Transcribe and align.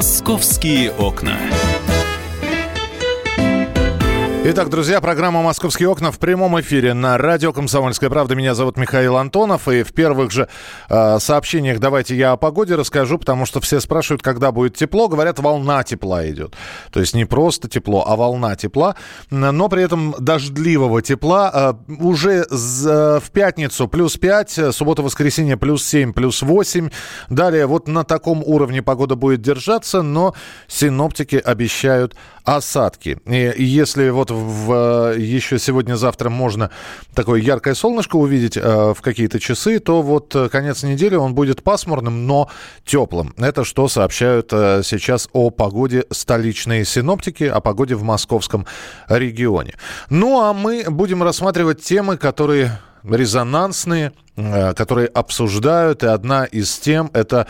Московские 0.00 0.92
окна. 0.92 1.36
Итак, 4.52 4.68
друзья, 4.68 5.00
программа 5.00 5.42
«Московские 5.42 5.88
окна» 5.88 6.10
в 6.10 6.18
прямом 6.18 6.60
эфире 6.60 6.92
на 6.92 7.16
радио 7.16 7.52
«Комсомольская 7.52 8.10
правда». 8.10 8.34
Меня 8.34 8.56
зовут 8.56 8.76
Михаил 8.76 9.16
Антонов. 9.16 9.68
И 9.68 9.84
в 9.84 9.92
первых 9.92 10.32
же 10.32 10.48
э, 10.88 11.18
сообщениях 11.20 11.78
давайте 11.78 12.16
я 12.16 12.32
о 12.32 12.36
погоде 12.36 12.74
расскажу, 12.74 13.16
потому 13.16 13.46
что 13.46 13.60
все 13.60 13.78
спрашивают, 13.78 14.22
когда 14.22 14.50
будет 14.50 14.74
тепло. 14.74 15.06
Говорят, 15.06 15.38
волна 15.38 15.84
тепла 15.84 16.28
идет. 16.28 16.56
То 16.90 16.98
есть 16.98 17.14
не 17.14 17.26
просто 17.26 17.68
тепло, 17.68 18.04
а 18.04 18.16
волна 18.16 18.56
тепла. 18.56 18.96
Но 19.30 19.68
при 19.68 19.84
этом 19.84 20.16
дождливого 20.18 21.00
тепла 21.00 21.76
э, 21.88 21.92
уже 22.02 22.44
з, 22.50 23.20
в 23.20 23.30
пятницу 23.30 23.86
плюс 23.86 24.16
5, 24.16 24.74
суббота-воскресенье 24.74 25.58
плюс 25.58 25.86
7, 25.86 26.12
плюс 26.12 26.42
8. 26.42 26.90
Далее 27.28 27.66
вот 27.66 27.86
на 27.86 28.02
таком 28.02 28.42
уровне 28.44 28.82
погода 28.82 29.14
будет 29.14 29.42
держаться, 29.42 30.02
но 30.02 30.34
синоптики 30.66 31.36
обещают 31.36 32.16
осадки. 32.44 33.18
И 33.26 33.62
если 33.62 34.10
вот 34.10 34.30
в, 34.30 34.39
еще 35.18 35.58
сегодня-завтра 35.58 36.30
можно 36.30 36.70
такое 37.14 37.40
яркое 37.40 37.74
солнышко 37.74 38.16
увидеть 38.16 38.56
э, 38.56 38.94
в 38.94 39.00
какие-то 39.00 39.40
часы, 39.40 39.78
то 39.78 40.02
вот 40.02 40.34
э, 40.34 40.48
конец 40.48 40.82
недели 40.82 41.14
он 41.14 41.34
будет 41.34 41.62
пасмурным, 41.62 42.26
но 42.26 42.48
теплым. 42.84 43.34
Это 43.36 43.64
что 43.64 43.88
сообщают 43.88 44.52
э, 44.52 44.82
сейчас 44.84 45.28
о 45.32 45.50
погоде 45.50 46.04
столичные 46.10 46.84
синоптики, 46.84 47.44
о 47.44 47.60
погоде 47.60 47.94
в 47.94 48.02
московском 48.02 48.66
регионе. 49.08 49.74
Ну 50.08 50.40
а 50.40 50.52
мы 50.52 50.84
будем 50.88 51.22
рассматривать 51.22 51.82
темы, 51.82 52.16
которые 52.16 52.78
резонансные, 53.02 54.12
которые 54.36 55.08
обсуждают, 55.08 56.02
и 56.02 56.06
одна 56.06 56.44
из 56.44 56.78
тем 56.78 57.10
это 57.14 57.46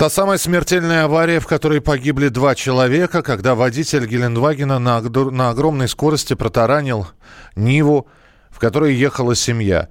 Та 0.00 0.08
самая 0.08 0.38
смертельная 0.38 1.04
авария, 1.04 1.40
в 1.40 1.46
которой 1.46 1.82
погибли 1.82 2.28
два 2.28 2.54
человека, 2.54 3.20
когда 3.20 3.54
водитель 3.54 4.06
Гелендвагена 4.06 4.78
на, 4.78 5.02
на 5.02 5.50
огромной 5.50 5.88
скорости 5.88 6.32
протаранил 6.32 7.06
Ниву, 7.54 8.08
в 8.48 8.58
которой 8.58 8.94
ехала 8.94 9.34
семья. 9.34 9.88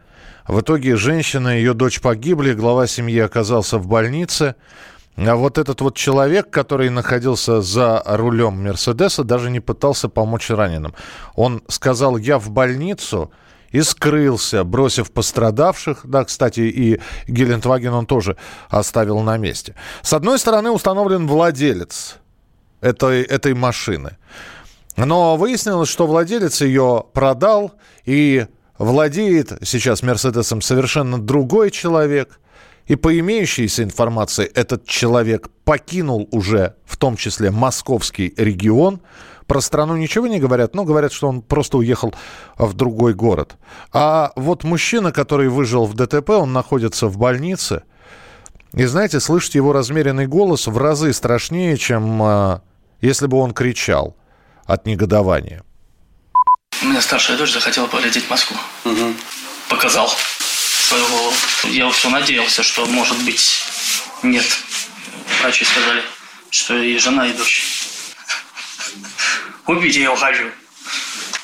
В 0.48 0.62
итоге 0.62 0.96
женщина 0.96 1.56
и 1.56 1.60
ее 1.60 1.76
дочь 1.76 2.02
погибли, 2.02 2.54
глава 2.54 2.88
семьи 2.88 3.20
оказался 3.20 3.78
в 3.78 3.86
больнице. 3.86 4.56
А 5.16 5.36
вот 5.36 5.60
этот 5.60 5.80
вот 5.82 5.96
человек, 5.96 6.50
который 6.50 6.90
находился 6.90 7.62
за 7.62 8.02
рулем 8.04 8.64
Мерседеса, 8.64 9.24
даже 9.24 9.52
не 9.52 9.60
пытался 9.60 10.10
помочь 10.10 10.50
раненым. 10.50 10.96
Он 11.36 11.62
сказал, 11.68 12.18
я 12.18 12.40
в 12.40 12.50
больницу, 12.50 13.30
и 13.72 13.82
скрылся, 13.82 14.64
бросив 14.64 15.12
пострадавших. 15.12 16.02
Да, 16.04 16.26
кстати, 16.26 16.62
и 16.62 17.00
Гелендваген 17.28 17.94
он 17.94 18.06
тоже 18.06 18.38
оставил 18.70 19.20
на 19.22 19.38
месте. 19.38 19.76
С 20.02 20.14
одной 20.14 20.40
стороны, 20.40 20.72
установлен 20.72 21.28
владелец 21.28 22.18
этой, 22.82 23.24
этой 23.24 23.54
машины. 23.54 24.18
Но 24.98 25.38
выяснилось, 25.38 25.90
что 25.90 26.08
владелец 26.08 26.62
ее 26.62 27.06
продал 27.14 27.74
и 28.06 28.48
владеет 28.78 29.54
сейчас 29.64 30.04
Мерседесом 30.04 30.62
совершенно 30.62 31.20
другой 31.20 31.72
человек. 31.72 32.40
И 32.88 32.96
по 32.96 33.18
имеющейся 33.18 33.84
информации 33.84 34.46
этот 34.46 34.86
человек 34.88 35.50
покинул 35.64 36.28
уже 36.32 36.76
в 36.86 36.98
том 36.98 37.18
числе 37.18 37.52
московский 37.52 38.34
регион, 38.36 39.02
про 39.50 39.62
страну 39.62 39.98
ничего 39.98 40.28
не 40.28 40.40
говорят, 40.40 40.76
но 40.76 40.86
говорят, 40.86 41.12
что 41.12 41.28
он 41.28 41.42
просто 41.42 41.78
уехал 41.78 42.14
в 42.58 42.74
другой 42.76 43.16
город. 43.16 43.58
А 43.92 44.32
вот 44.36 44.64
мужчина, 44.64 45.12
который 45.12 45.50
выжил 45.50 45.86
в 45.86 45.96
ДТП, 45.96 46.30
он 46.30 46.54
находится 46.54 47.08
в 47.08 47.18
больнице. 47.18 47.82
И 48.74 48.86
знаете, 48.86 49.20
слышать 49.20 49.56
его 49.56 49.74
размеренный 49.74 50.28
голос 50.28 50.68
в 50.68 50.78
разы 50.78 51.12
страшнее, 51.14 51.78
чем 51.78 52.22
э, 52.22 52.60
если 53.02 53.26
бы 53.26 53.38
он 53.38 53.56
кричал 53.56 54.16
от 54.66 54.86
негодования. 54.86 55.64
У 56.84 56.86
меня 56.86 57.02
старшая 57.02 57.36
дочь 57.36 57.52
захотела 57.52 57.88
полететь 57.88 58.26
в 58.26 58.30
Москву. 58.30 58.56
Угу. 58.86 59.14
Показал 59.70 60.12
свою 60.88 61.08
голову. 61.08 61.34
Я 61.72 61.90
все 61.90 62.10
надеялся, 62.12 62.62
что, 62.62 62.86
может 62.86 63.18
быть, 63.26 63.66
нет. 64.22 64.46
Врачи 65.42 65.66
сказали, 65.66 66.04
что 66.52 66.78
и 66.78 67.00
жена, 67.00 67.26
и 67.26 67.34
дочь. 67.34 67.79
Убить 69.70 69.98
я 69.98 70.06
его 70.06 70.16
хочу. 70.16 70.46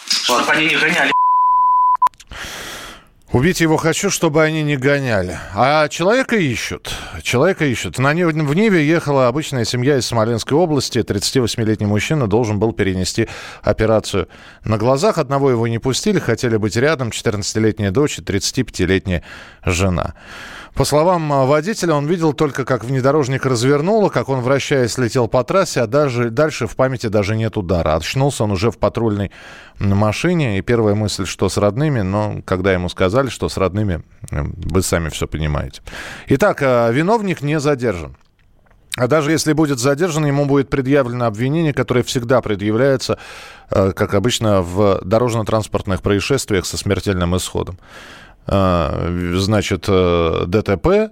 Чтобы 0.08 0.52
они 0.52 0.66
не 0.66 0.76
гоняли. 0.76 1.12
Убить 3.32 3.62
его 3.62 3.78
хочу, 3.78 4.10
чтобы 4.10 4.42
они 4.42 4.64
не 4.64 4.78
гоняли. 4.78 5.38
А 5.54 5.88
человека 5.90 6.36
ищут. 6.36 6.92
Человека 7.22 7.66
ищут. 7.66 8.00
На 8.00 8.16
Ниве, 8.16 8.32
в 8.32 8.56
Ниве 8.56 8.88
ехала 8.88 9.28
обычная 9.28 9.64
семья 9.64 10.00
из 10.00 10.08
Смоленской 10.08 10.58
области. 10.58 10.98
38-летний 10.98 11.86
мужчина 11.86 12.28
должен 12.28 12.58
был 12.58 12.74
перенести 12.74 13.28
операцию. 13.62 14.28
На 14.64 14.80
глазах 14.80 15.20
одного 15.20 15.52
его 15.52 15.68
не 15.68 15.78
пустили, 15.78 16.18
хотели 16.18 16.58
быть 16.58 16.76
рядом. 16.78 17.10
14-летняя 17.10 17.92
дочь 17.92 18.18
и 18.18 18.22
35-летняя 18.24 19.22
жена. 19.64 20.16
По 20.76 20.84
словам 20.84 21.32
а, 21.32 21.46
водителя, 21.46 21.94
он 21.94 22.06
видел 22.06 22.34
только, 22.34 22.66
как 22.66 22.84
внедорожник 22.84 23.46
развернуло, 23.46 24.10
как 24.10 24.28
он, 24.28 24.42
вращаясь, 24.42 24.98
летел 24.98 25.30
по 25.30 25.42
трассе, 25.46 25.80
а 25.82 25.88
даже, 25.88 26.30
дальше 26.30 26.68
в 26.68 26.76
памяти 26.76 27.08
даже 27.08 27.38
нет 27.38 27.56
удара. 27.56 27.96
Очнулся 27.96 28.44
он 28.44 28.52
уже 28.52 28.72
в 28.72 28.78
патрульной 28.78 29.32
машине, 29.80 30.58
и 30.58 30.62
первая 30.62 30.94
мысль, 30.94 31.26
что 31.26 31.48
с 31.48 31.58
родными, 31.58 32.02
но 32.02 32.42
когда 32.44 32.74
ему 32.74 32.90
сказали, 32.90 33.30
что 33.30 33.48
с 33.48 33.56
родными, 33.56 34.04
вы 34.30 34.82
сами 34.82 35.08
все 35.08 35.28
понимаете. 35.28 35.82
Итак, 36.28 36.58
а, 36.62 36.92
виновник 36.92 37.42
не 37.42 37.58
задержан. 37.58 38.18
А 38.98 39.08
даже 39.08 39.32
если 39.32 39.54
будет 39.54 39.80
задержан, 39.80 40.26
ему 40.26 40.46
будет 40.46 40.70
предъявлено 40.70 41.26
обвинение, 41.26 41.74
которое 41.74 42.04
всегда 42.04 42.42
предъявляется, 42.42 43.18
э, 43.70 43.92
как 43.92 44.14
обычно, 44.14 44.62
в 44.62 45.02
дорожно-транспортных 45.04 46.02
происшествиях 46.02 46.66
со 46.66 46.78
смертельным 46.78 47.36
исходом. 47.36 47.78
А, 48.48 49.10
значит, 49.36 49.86
э, 49.88 50.44
ДТП 50.46 51.12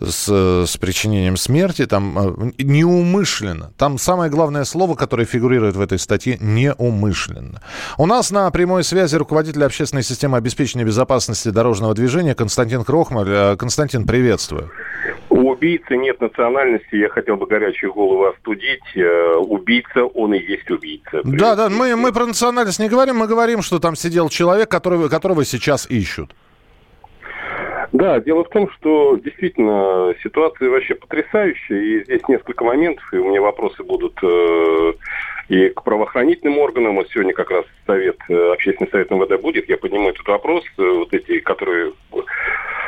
с, 0.00 0.64
с 0.66 0.76
причинением 0.78 1.36
смерти, 1.36 1.84
там 1.84 2.18
э, 2.18 2.52
неумышленно. 2.58 3.72
Там 3.76 3.98
самое 3.98 4.30
главное 4.30 4.64
слово, 4.64 4.94
которое 4.94 5.26
фигурирует 5.26 5.76
в 5.76 5.80
этой 5.80 5.98
статье, 5.98 6.38
неумышленно. 6.40 7.60
У 7.98 8.06
нас 8.06 8.30
на 8.30 8.50
прямой 8.50 8.82
связи 8.82 9.16
руководитель 9.16 9.62
общественной 9.62 10.02
системы 10.02 10.38
обеспечения 10.38 10.84
безопасности 10.84 11.50
дорожного 11.50 11.92
движения 11.92 12.34
Константин 12.34 12.82
Крохмаль. 12.82 13.28
Э, 13.28 13.56
Константин, 13.56 14.06
приветствую. 14.06 14.70
У 15.28 15.50
убийцы 15.50 15.96
нет 15.96 16.18
национальности, 16.20 16.96
я 16.96 17.10
хотел 17.10 17.36
бы 17.36 17.46
горячую 17.46 17.92
голову 17.92 18.24
остудить. 18.24 18.80
Убийца, 18.96 20.04
он 20.04 20.32
и 20.32 20.38
есть 20.38 20.70
убийца. 20.70 21.20
Да, 21.24 21.56
да, 21.56 21.68
мы, 21.68 21.94
мы 21.96 22.12
про 22.12 22.24
национальность 22.24 22.78
не 22.78 22.88
говорим, 22.88 23.16
мы 23.16 23.26
говорим, 23.26 23.60
что 23.60 23.78
там 23.78 23.96
сидел 23.96 24.30
человек, 24.30 24.70
которого, 24.70 25.08
которого 25.08 25.44
сейчас 25.44 25.86
ищут. 25.90 26.34
Да, 27.92 28.20
дело 28.20 28.44
в 28.44 28.48
том, 28.50 28.70
что 28.70 29.16
действительно 29.16 30.14
ситуация 30.22 30.70
вообще 30.70 30.94
потрясающая, 30.94 31.80
и 31.80 32.04
здесь 32.04 32.22
несколько 32.28 32.64
моментов, 32.64 33.04
и 33.12 33.16
у 33.16 33.28
меня 33.28 33.40
вопросы 33.42 33.82
будут 33.82 34.16
э, 34.22 34.92
и 35.48 35.68
к 35.70 35.82
правоохранительным 35.82 36.58
органам. 36.58 36.96
Вот 36.96 37.08
сегодня 37.10 37.32
как 37.32 37.50
раз 37.50 37.64
совет, 37.86 38.16
э, 38.28 38.52
общественный 38.52 38.90
совет 38.90 39.10
МВД 39.10 39.40
будет, 39.42 39.68
я 39.68 39.76
подниму 39.76 40.10
этот 40.10 40.26
вопрос, 40.28 40.64
э, 40.78 40.82
вот 40.82 41.12
эти, 41.12 41.40
которые 41.40 41.92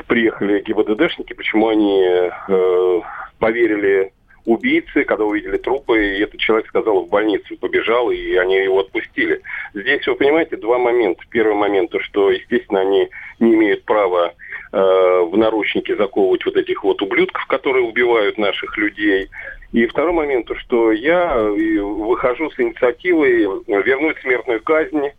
приехали 0.06 0.62
ГИБДДшники, 0.62 1.32
почему 1.32 1.68
они 1.68 2.04
э, 2.48 3.00
поверили 3.40 4.12
убийцы, 4.44 5.04
когда 5.04 5.24
увидели 5.24 5.56
трупы, 5.56 6.16
и 6.16 6.20
этот 6.20 6.40
человек 6.40 6.68
сказал 6.68 7.04
в 7.04 7.08
больницу, 7.08 7.56
побежал, 7.58 8.10
и 8.10 8.34
они 8.36 8.56
его 8.56 8.80
отпустили. 8.80 9.40
Здесь, 9.74 10.06
вы 10.06 10.14
понимаете, 10.14 10.56
два 10.56 10.78
момента. 10.78 11.22
Первый 11.30 11.54
момент, 11.54 11.90
то, 11.90 12.00
что, 12.00 12.30
естественно, 12.30 12.80
они 12.80 13.08
не 13.40 13.54
имеют 13.54 13.84
права 13.84 14.34
в 14.72 15.36
наручники 15.36 15.94
заковывать 15.94 16.44
вот 16.46 16.56
этих 16.56 16.82
вот 16.82 17.02
ублюдков, 17.02 17.44
которые 17.46 17.84
убивают 17.84 18.38
наших 18.38 18.78
людей. 18.78 19.28
И 19.72 19.86
второй 19.86 20.12
момент, 20.12 20.50
что 20.56 20.92
я 20.92 21.34
э, 21.34 21.80
выхожу 21.80 22.50
с 22.50 22.60
инициативой 22.60 23.44
вернуть 23.66 24.18
смертную 24.20 24.62
казнь 24.62 25.10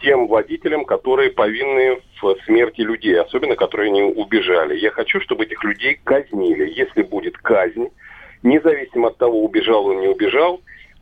тем 0.00 0.26
водителям, 0.26 0.84
которые 0.84 1.30
повинны 1.30 2.00
в 2.20 2.36
смерти 2.44 2.80
людей, 2.80 3.18
особенно 3.18 3.54
которые 3.54 3.90
не 3.90 4.02
убежали. 4.02 4.76
Я 4.76 4.90
хочу, 4.90 5.20
чтобы 5.20 5.44
этих 5.44 5.62
людей 5.64 6.00
казнили. 6.04 6.72
Если 6.74 7.02
будет 7.02 7.38
казнь, 7.38 7.88
независимо 8.42 9.08
от 9.08 9.18
того, 9.18 9.44
убежал 9.44 9.86
он, 9.86 10.00
не 10.00 10.08
убежал, 10.08 10.60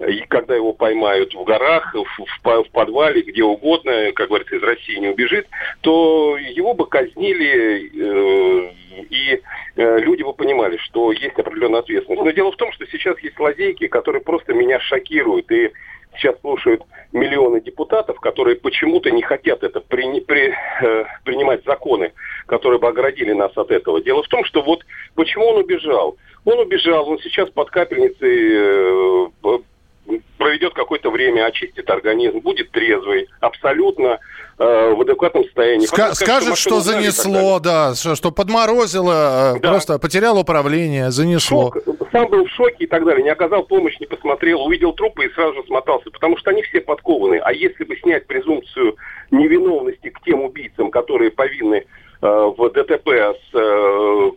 и 0.08 0.20
когда 0.28 0.54
его 0.54 0.72
поймают 0.72 1.34
в 1.34 1.44
горах, 1.44 1.94
в, 1.94 2.04
в, 2.04 2.62
в 2.64 2.70
подвале, 2.70 3.20
где 3.20 3.42
угодно, 3.42 4.12
как 4.14 4.28
говорится, 4.28 4.56
из 4.56 4.62
России 4.62 4.98
не 4.98 5.08
убежит, 5.08 5.46
то 5.82 6.38
его 6.38 6.72
бы 6.72 6.86
казнили, 6.86 7.90
э, 7.92 8.72
и 9.10 9.42
э, 9.76 9.98
люди 10.00 10.22
бы 10.22 10.32
понимали, 10.32 10.78
что 10.78 11.12
есть 11.12 11.38
определенная 11.38 11.80
ответственность. 11.80 12.24
Но 12.24 12.30
дело 12.30 12.52
в 12.52 12.56
том, 12.56 12.72
что 12.72 12.86
сейчас 12.86 13.18
есть 13.20 13.38
лазейки, 13.38 13.88
которые 13.88 14.22
просто 14.22 14.54
меня 14.54 14.80
шокируют, 14.80 15.50
и 15.52 15.70
сейчас 16.16 16.40
слушают 16.40 16.82
миллионы 17.12 17.60
депутатов, 17.60 18.18
которые 18.20 18.56
почему-то 18.56 19.10
не 19.10 19.22
хотят 19.22 19.62
это 19.62 19.80
при, 19.80 20.20
при, 20.20 20.54
э, 20.82 21.04
принимать 21.24 21.62
законы, 21.64 22.12
которые 22.46 22.78
бы 22.78 22.88
оградили 22.88 23.32
нас 23.32 23.52
от 23.54 23.70
этого. 23.70 24.02
Дело 24.02 24.22
в 24.22 24.28
том, 24.28 24.44
что 24.44 24.62
вот 24.62 24.80
почему 25.14 25.46
он 25.46 25.58
убежал. 25.58 26.16
Он 26.46 26.58
убежал, 26.58 27.06
он 27.06 27.18
сейчас 27.18 27.50
под 27.50 27.70
капельницей 27.70 29.28
э, 29.44 29.58
проведет 30.38 30.74
какое-то 30.74 31.10
время, 31.10 31.46
очистит 31.46 31.88
организм, 31.90 32.40
будет 32.40 32.70
трезвый, 32.70 33.28
абсолютно 33.40 34.18
э, 34.58 34.94
в 34.94 35.00
адекватном 35.00 35.44
состоянии. 35.44 35.86
Ска- 35.86 36.14
скажет, 36.14 36.56
что, 36.56 36.70
что 36.70 36.80
занесло, 36.80 37.60
да, 37.60 37.94
что, 37.94 38.14
что 38.14 38.30
подморозило, 38.30 39.56
э, 39.56 39.60
да. 39.60 39.70
просто 39.70 39.98
потерял 39.98 40.38
управление, 40.38 41.10
занесло. 41.10 41.72
Шок, 41.72 41.98
сам 42.12 42.28
был 42.28 42.46
в 42.46 42.50
шоке 42.50 42.84
и 42.84 42.86
так 42.86 43.04
далее, 43.04 43.22
не 43.22 43.30
оказал 43.30 43.64
помощь, 43.64 43.98
не 44.00 44.06
посмотрел, 44.06 44.62
увидел 44.62 44.92
трупы 44.92 45.26
и 45.26 45.32
сразу 45.34 45.54
же 45.54 45.62
смотался, 45.66 46.10
потому 46.10 46.36
что 46.38 46.50
они 46.50 46.62
все 46.62 46.80
подкованы. 46.80 47.40
А 47.42 47.52
если 47.52 47.84
бы 47.84 47.96
снять 47.96 48.26
презумпцию 48.26 48.96
невиновности 49.30 50.10
к 50.10 50.20
тем 50.22 50.42
убийцам, 50.42 50.90
которые 50.90 51.30
повинны 51.30 51.84
э, 52.22 52.26
в 52.56 52.70
ДТП 52.70 53.08
с, 53.08 53.54
э, 53.54 54.30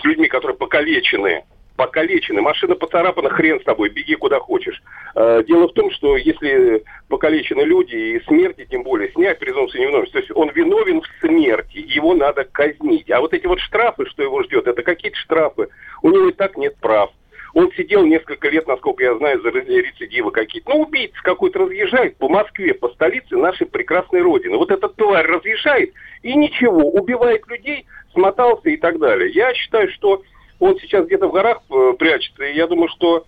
с 0.00 0.04
людьми, 0.04 0.28
которые 0.28 0.56
покалечены, 0.56 1.44
покалечены, 1.80 2.42
машина 2.42 2.74
поцарапана, 2.74 3.30
хрен 3.30 3.58
с 3.58 3.64
тобой, 3.64 3.88
беги 3.88 4.14
куда 4.14 4.38
хочешь. 4.38 4.82
Э, 5.14 5.42
дело 5.46 5.66
в 5.66 5.72
том, 5.72 5.90
что 5.90 6.14
если 6.18 6.84
покалечены 7.08 7.62
люди 7.62 7.96
и 7.96 8.24
смерти, 8.24 8.66
тем 8.68 8.82
более, 8.82 9.10
снять 9.12 9.38
презумпцию 9.38 9.80
невиновности, 9.80 10.12
то 10.12 10.18
есть 10.18 10.30
он 10.34 10.50
виновен 10.50 11.00
в 11.00 11.26
смерти, 11.26 11.78
его 11.78 12.12
надо 12.12 12.44
казнить. 12.44 13.10
А 13.10 13.20
вот 13.20 13.32
эти 13.32 13.46
вот 13.46 13.60
штрафы, 13.60 14.04
что 14.10 14.22
его 14.22 14.42
ждет, 14.42 14.66
это 14.66 14.82
какие-то 14.82 15.16
штрафы. 15.16 15.68
У 16.02 16.10
него 16.10 16.28
и 16.28 16.32
так 16.32 16.58
нет 16.58 16.76
прав. 16.82 17.12
Он 17.54 17.72
сидел 17.72 18.04
несколько 18.04 18.50
лет, 18.50 18.68
насколько 18.68 19.02
я 19.02 19.16
знаю, 19.16 19.40
за 19.40 19.48
рецидивы 19.48 20.32
какие-то. 20.32 20.70
Ну, 20.70 20.82
убийца 20.82 21.16
какой-то 21.22 21.60
разъезжает 21.60 22.18
по 22.18 22.28
Москве, 22.28 22.74
по 22.74 22.90
столице 22.90 23.36
нашей 23.36 23.66
прекрасной 23.66 24.20
Родины. 24.20 24.58
Вот 24.58 24.70
этот 24.70 24.96
тварь 24.96 25.26
разъезжает 25.26 25.94
и 26.22 26.34
ничего, 26.36 26.90
убивает 26.90 27.46
людей, 27.48 27.86
смотался 28.12 28.68
и 28.68 28.76
так 28.76 28.98
далее. 28.98 29.30
Я 29.30 29.54
считаю, 29.54 29.90
что 29.92 30.22
он 30.60 30.78
сейчас 30.78 31.06
где-то 31.06 31.28
в 31.28 31.32
горах 31.32 31.58
э, 31.70 31.92
прячется, 31.98 32.44
и 32.44 32.54
я 32.54 32.66
думаю, 32.66 32.88
что 32.90 33.18
э, 33.18 33.22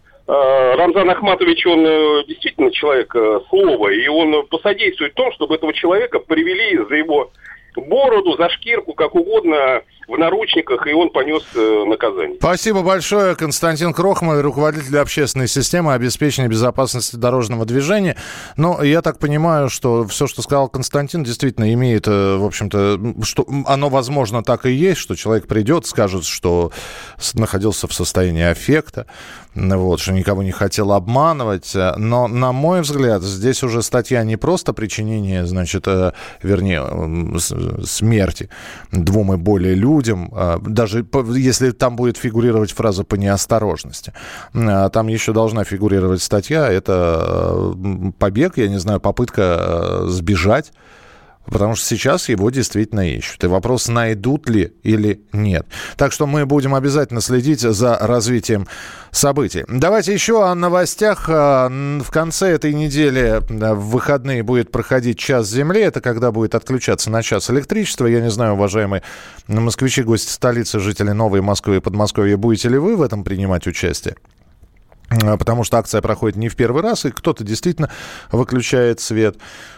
Рамзан 0.76 1.10
Ахматович, 1.10 1.66
он 1.66 1.84
э, 1.84 2.24
действительно 2.28 2.70
человек 2.70 3.14
слова, 3.48 3.88
и 3.88 4.06
он 4.06 4.46
посодействует 4.46 5.12
в 5.12 5.16
том, 5.16 5.32
чтобы 5.32 5.56
этого 5.56 5.72
человека 5.72 6.20
привели 6.20 6.76
за 6.88 6.94
его 6.94 7.32
бороду, 7.74 8.36
за 8.36 8.50
шкирку, 8.50 8.92
как 8.92 9.14
угодно, 9.14 9.82
в 10.12 10.18
наручниках, 10.18 10.86
и 10.86 10.92
он 10.92 11.10
понес 11.10 11.42
э, 11.54 11.84
наказание. 11.86 12.36
Спасибо 12.38 12.82
большое. 12.82 13.34
Константин 13.34 13.94
Крохман, 13.94 14.40
руководитель 14.40 14.98
общественной 14.98 15.48
системы 15.48 15.94
обеспечения 15.94 16.48
безопасности 16.48 17.16
дорожного 17.16 17.64
движения. 17.64 18.16
Но 18.56 18.82
я 18.82 19.00
так 19.00 19.18
понимаю, 19.18 19.70
что 19.70 20.06
все, 20.06 20.26
что 20.26 20.42
сказал 20.42 20.68
Константин, 20.68 21.24
действительно 21.24 21.72
имеет, 21.72 22.06
э, 22.08 22.36
в 22.36 22.44
общем-то, 22.44 23.00
что 23.22 23.46
оно, 23.66 23.88
возможно, 23.88 24.42
так 24.42 24.66
и 24.66 24.72
есть, 24.72 25.00
что 25.00 25.16
человек 25.16 25.46
придет, 25.46 25.86
скажет, 25.86 26.24
что 26.24 26.72
находился 27.34 27.88
в 27.88 27.94
состоянии 27.94 28.44
аффекта, 28.44 29.06
вот, 29.54 30.00
что 30.00 30.12
никого 30.12 30.42
не 30.42 30.52
хотел 30.52 30.92
обманывать. 30.92 31.74
Но, 31.74 32.28
на 32.28 32.52
мой 32.52 32.82
взгляд, 32.82 33.22
здесь 33.22 33.62
уже 33.62 33.82
статья 33.82 34.24
не 34.24 34.36
просто 34.36 34.74
причинение, 34.74 35.46
значит, 35.46 35.84
э, 35.86 36.12
вернее, 36.42 36.82
смерти 37.84 38.50
двум 38.90 39.32
и 39.32 39.36
более 39.36 39.74
людям, 39.74 40.01
людям, 40.02 40.30
а, 40.34 40.58
даже 40.60 41.06
если 41.36 41.70
там 41.70 41.96
будет 41.96 42.16
фигурировать 42.16 42.72
фраза 42.72 43.04
по 43.04 43.14
неосторожности. 43.14 44.12
А, 44.54 44.88
там 44.88 45.08
еще 45.08 45.32
должна 45.32 45.64
фигурировать 45.64 46.22
статья, 46.22 46.68
это 46.68 46.92
а, 46.92 48.12
побег, 48.18 48.58
я 48.58 48.68
не 48.68 48.78
знаю, 48.78 49.00
попытка 49.00 50.02
сбежать 50.06 50.72
Потому 51.46 51.74
что 51.74 51.84
сейчас 51.86 52.28
его 52.28 52.50
действительно 52.50 53.08
ищут. 53.08 53.42
И 53.44 53.46
вопрос, 53.46 53.88
найдут 53.88 54.48
ли 54.48 54.74
или 54.82 55.22
нет. 55.32 55.66
Так 55.96 56.12
что 56.12 56.26
мы 56.26 56.46
будем 56.46 56.74
обязательно 56.74 57.20
следить 57.20 57.60
за 57.60 57.98
развитием 57.98 58.68
событий. 59.10 59.64
Давайте 59.68 60.12
еще 60.14 60.44
о 60.46 60.54
новостях. 60.54 61.26
А, 61.28 61.68
в 61.68 62.10
конце 62.10 62.48
этой 62.50 62.72
недели 62.72 63.40
в 63.48 63.90
выходные 63.90 64.42
будет 64.42 64.70
проходить 64.70 65.18
час 65.18 65.48
Земли. 65.48 65.80
Это 65.80 66.00
когда 66.00 66.30
будет 66.30 66.54
отключаться 66.54 67.10
на 67.10 67.22
час 67.22 67.50
электричество. 67.50 68.06
Я 68.06 68.20
не 68.20 68.30
знаю, 68.30 68.54
уважаемые 68.54 69.02
москвичи, 69.48 70.02
гости 70.02 70.30
столицы, 70.30 70.78
жители 70.78 71.10
Новой 71.10 71.40
Москвы 71.40 71.76
и 71.76 71.80
Подмосковья, 71.80 72.36
будете 72.36 72.68
ли 72.68 72.78
вы 72.78 72.96
в 72.96 73.02
этом 73.02 73.24
принимать 73.24 73.66
участие? 73.66 74.16
А, 75.22 75.36
потому 75.36 75.64
что 75.64 75.78
акция 75.78 76.00
проходит 76.00 76.36
не 76.36 76.48
в 76.48 76.56
первый 76.56 76.82
раз, 76.82 77.04
и 77.04 77.10
кто-то 77.10 77.44
действительно 77.44 77.90
выключает 78.30 79.00
свет. 79.00 79.36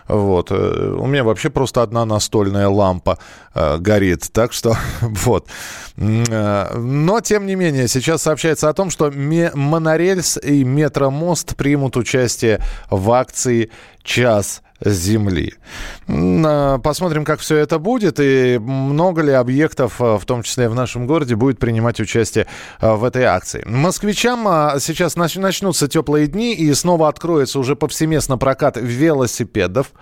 Вот. 0.09 0.51
Э, 0.51 0.97
у 0.99 1.07
меня 1.07 1.25
вообще 1.25 1.51
просто 1.51 1.83
одна 1.83 2.05
настольная 2.05 2.69
лампа 2.69 3.19
э, 3.55 3.79
горит. 3.79 4.31
Так 4.33 4.53
что 4.53 4.77
вот. 5.01 5.49
Э, 5.97 6.77
но, 6.77 7.21
тем 7.21 7.47
не 7.47 7.55
менее, 7.55 7.89
сейчас 7.89 8.23
сообщается 8.23 8.69
о 8.69 8.75
том, 8.75 8.91
что 8.91 9.11
монорельс 9.11 10.39
и 10.39 10.65
метромост 10.65 11.57
примут 11.57 11.97
участие 11.97 12.61
в 12.91 13.11
акции 13.11 13.71
«Час 14.03 14.63
Земли. 14.85 15.55
А, 16.09 16.79
посмотрим, 16.79 17.25
как 17.25 17.41
все 17.41 17.57
это 17.57 17.79
будет 17.79 18.21
и 18.21 18.59
много 18.59 19.23
ли 19.23 19.33
объектов, 19.33 20.01
а, 20.01 20.19
в 20.19 20.25
том 20.25 20.43
числе 20.43 20.69
в 20.69 20.75
нашем 20.75 21.07
городе, 21.07 21.37
будет 21.37 21.59
принимать 21.59 22.01
участие 22.01 22.47
а, 22.81 22.97
в 22.97 23.05
этой 23.05 23.25
акции. 23.25 23.63
Москвичам 23.67 24.45
сейчас 24.81 25.17
начнутся 25.17 25.89
теплые 25.89 26.27
дни 26.27 26.55
и 26.55 26.73
снова 26.75 27.09
откроется 27.09 27.59
уже 27.59 27.77
повсеместно 27.77 28.39
прокат 28.39 28.77
велосипедов 28.77 29.93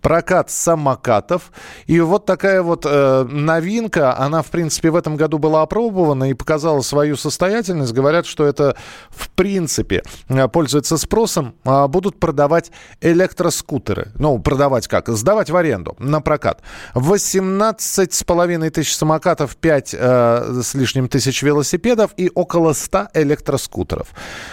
прокат 0.00 0.50
самокатов. 0.50 1.52
И 1.86 2.00
вот 2.00 2.26
такая 2.26 2.62
вот 2.62 2.84
э, 2.86 3.24
новинка, 3.24 4.16
она, 4.18 4.42
в 4.42 4.46
принципе, 4.46 4.90
в 4.90 4.96
этом 4.96 5.16
году 5.16 5.38
была 5.38 5.62
опробована 5.62 6.30
и 6.30 6.34
показала 6.34 6.80
свою 6.80 7.16
состоятельность. 7.16 7.92
Говорят, 7.92 8.26
что 8.26 8.44
это, 8.46 8.76
в 9.10 9.30
принципе, 9.30 10.02
э, 10.28 10.48
пользуется 10.48 10.96
спросом. 10.96 11.54
Э, 11.64 11.86
будут 11.88 12.18
продавать 12.18 12.70
электроскутеры. 13.00 14.12
Ну, 14.16 14.38
продавать 14.38 14.88
как? 14.88 15.08
Сдавать 15.08 15.50
в 15.50 15.56
аренду 15.56 15.96
на 15.98 16.20
прокат. 16.20 16.62
18 16.94 18.12
с 18.12 18.24
половиной 18.24 18.70
тысяч 18.70 18.94
самокатов, 18.94 19.56
5 19.56 19.94
э, 19.98 20.60
с 20.62 20.74
лишним 20.74 21.08
тысяч 21.08 21.42
велосипедов 21.42 22.12
и 22.16 22.30
около 22.34 22.72
100 22.72 23.08
электроскутеров. 23.14 24.08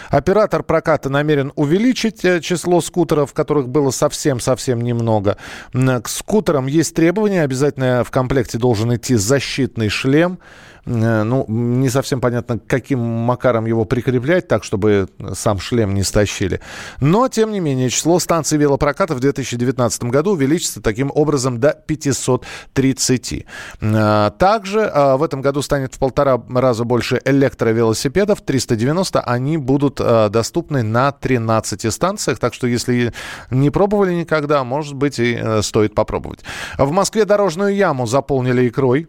Оператор 0.09 0.63
проката 0.63 1.09
намерен 1.09 1.51
увеличить 1.55 2.23
э, 2.25 2.41
число 2.41 2.81
скутеров, 2.81 3.33
которых 3.33 3.69
было 3.69 3.91
совсем-совсем 3.91 4.81
немного. 4.81 5.36
К 5.73 6.07
скутерам 6.07 6.67
есть 6.67 6.95
требования. 6.95 7.43
Обязательно 7.43 8.03
в 8.03 8.11
комплекте 8.11 8.57
должен 8.57 8.95
идти 8.95 9.15
защитный 9.15 9.89
шлем. 9.89 10.39
Э, 10.87 11.23
ну, 11.23 11.45
не 11.47 11.89
совсем 11.89 12.21
понятно, 12.21 12.59
каким 12.59 12.99
макаром 12.99 13.65
его 13.65 13.85
прикреплять, 13.85 14.47
так, 14.47 14.63
чтобы 14.63 15.07
сам 15.33 15.59
шлем 15.59 15.93
не 15.93 16.03
стащили. 16.03 16.61
Но, 17.01 17.27
тем 17.27 17.51
не 17.51 17.59
менее, 17.59 17.89
число 17.89 18.19
станций 18.19 18.57
велопроката 18.57 19.13
в 19.13 19.19
2019 19.19 20.03
году 20.05 20.31
увеличится 20.31 20.81
таким 20.81 21.11
образом 21.13 21.59
до 21.59 21.73
530. 21.73 23.45
Э, 23.81 24.31
также 24.37 24.79
э, 24.79 25.15
в 25.17 25.23
этом 25.23 25.41
году 25.41 25.61
станет 25.61 25.93
в 25.93 25.99
полтора 25.99 26.41
раза 26.49 26.85
больше 26.85 27.21
электровелосипедов, 27.25 28.41
390. 28.41 29.21
Они 29.21 29.57
будут 29.57 29.95
доступны 29.97 30.83
на 30.83 31.11
13 31.11 31.91
станциях, 31.93 32.39
так 32.39 32.53
что 32.53 32.67
если 32.67 33.13
не 33.51 33.69
пробовали 33.69 34.13
никогда, 34.13 34.63
может 34.63 34.93
быть, 34.93 35.19
и 35.19 35.37
стоит 35.61 35.95
попробовать. 35.95 36.39
В 36.77 36.91
Москве 36.91 37.25
дорожную 37.25 37.75
яму 37.75 38.05
заполнили 38.05 38.67
икрой. 38.67 39.07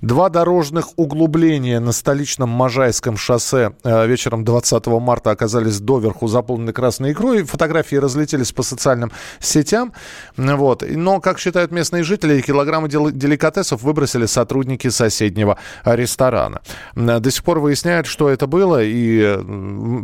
Два 0.00 0.28
дорожных 0.28 0.90
углубления 0.96 1.80
на 1.80 1.92
столичном 1.92 2.48
Можайском 2.48 3.16
шоссе 3.16 3.72
э, 3.84 4.06
вечером 4.06 4.44
20 4.44 4.86
марта 4.86 5.30
оказались 5.30 5.80
доверху 5.80 6.28
заполнены 6.28 6.72
красной 6.72 7.12
икрой. 7.12 7.44
Фотографии 7.44 7.96
разлетелись 7.96 8.52
по 8.52 8.62
социальным 8.62 9.12
сетям. 9.40 9.92
Вот. 10.36 10.84
Но, 10.88 11.20
как 11.20 11.38
считают 11.38 11.70
местные 11.72 12.02
жители, 12.02 12.40
килограммы 12.40 12.88
деликатесов 12.88 13.82
выбросили 13.82 14.26
сотрудники 14.26 14.88
соседнего 14.88 15.58
ресторана. 15.84 16.62
До 16.94 17.30
сих 17.30 17.44
пор 17.44 17.60
выясняют, 17.60 18.06
что 18.06 18.28
это 18.28 18.46
было, 18.46 18.82
и 18.82 19.20
э, 19.22 20.02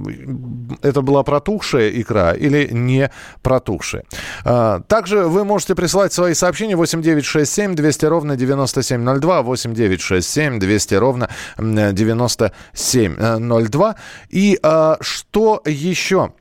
это 0.82 1.02
была 1.02 1.22
протухшая 1.22 1.90
икра 1.90 2.32
или 2.32 2.68
не 2.72 3.10
протухшая. 3.42 4.04
А, 4.44 4.80
также 4.80 5.25
вы 5.26 5.44
можете 5.44 5.75
присылать 5.75 6.12
свои 6.12 6.34
сообщения 6.34 6.76
8967 6.76 7.75
200 7.75 8.04
ровно 8.06 8.37
9702 8.37 9.42
8 9.58 9.74
9 9.74 10.00
6 10.00 10.28
7 10.28 10.58
200 10.58 10.94
ровно 10.94 11.28
9702. 11.58 13.94
И 14.30 14.58
а, 14.62 14.96
что 15.00 15.60
еще? 15.64 16.32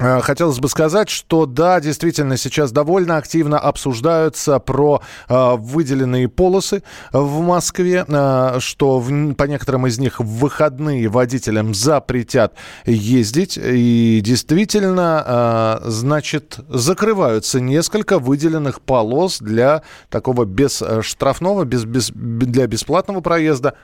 Э, 0.00 0.20
хотелось 0.20 0.58
бы 0.58 0.68
сказать, 0.68 1.08
что 1.08 1.46
да, 1.46 1.80
действительно, 1.80 2.36
сейчас 2.36 2.72
довольно 2.72 3.16
активно 3.16 3.58
обсуждаются 3.58 4.58
про 4.58 5.02
э, 5.28 5.54
выделенные 5.56 6.28
полосы 6.28 6.82
в 7.12 7.40
Москве, 7.40 8.04
э, 8.06 8.56
что 8.58 8.98
в, 8.98 9.34
по 9.34 9.44
некоторым 9.44 9.86
из 9.86 9.98
них 9.98 10.18
в 10.18 10.24
выходные 10.24 11.08
водителям 11.08 11.74
запретят 11.74 12.54
ездить. 12.86 13.56
И 13.56 14.20
действительно, 14.20 15.80
э, 15.84 15.90
значит, 15.90 16.58
закрываются 16.68 17.60
несколько 17.60 18.18
выделенных 18.18 18.80
полос 18.80 19.38
для 19.38 19.82
такого 20.10 20.44
бесштрафного, 20.44 21.64
без, 21.64 21.84
без, 21.84 22.10
для 22.10 22.66
бесплатного 22.66 23.20
проезда 23.20 23.74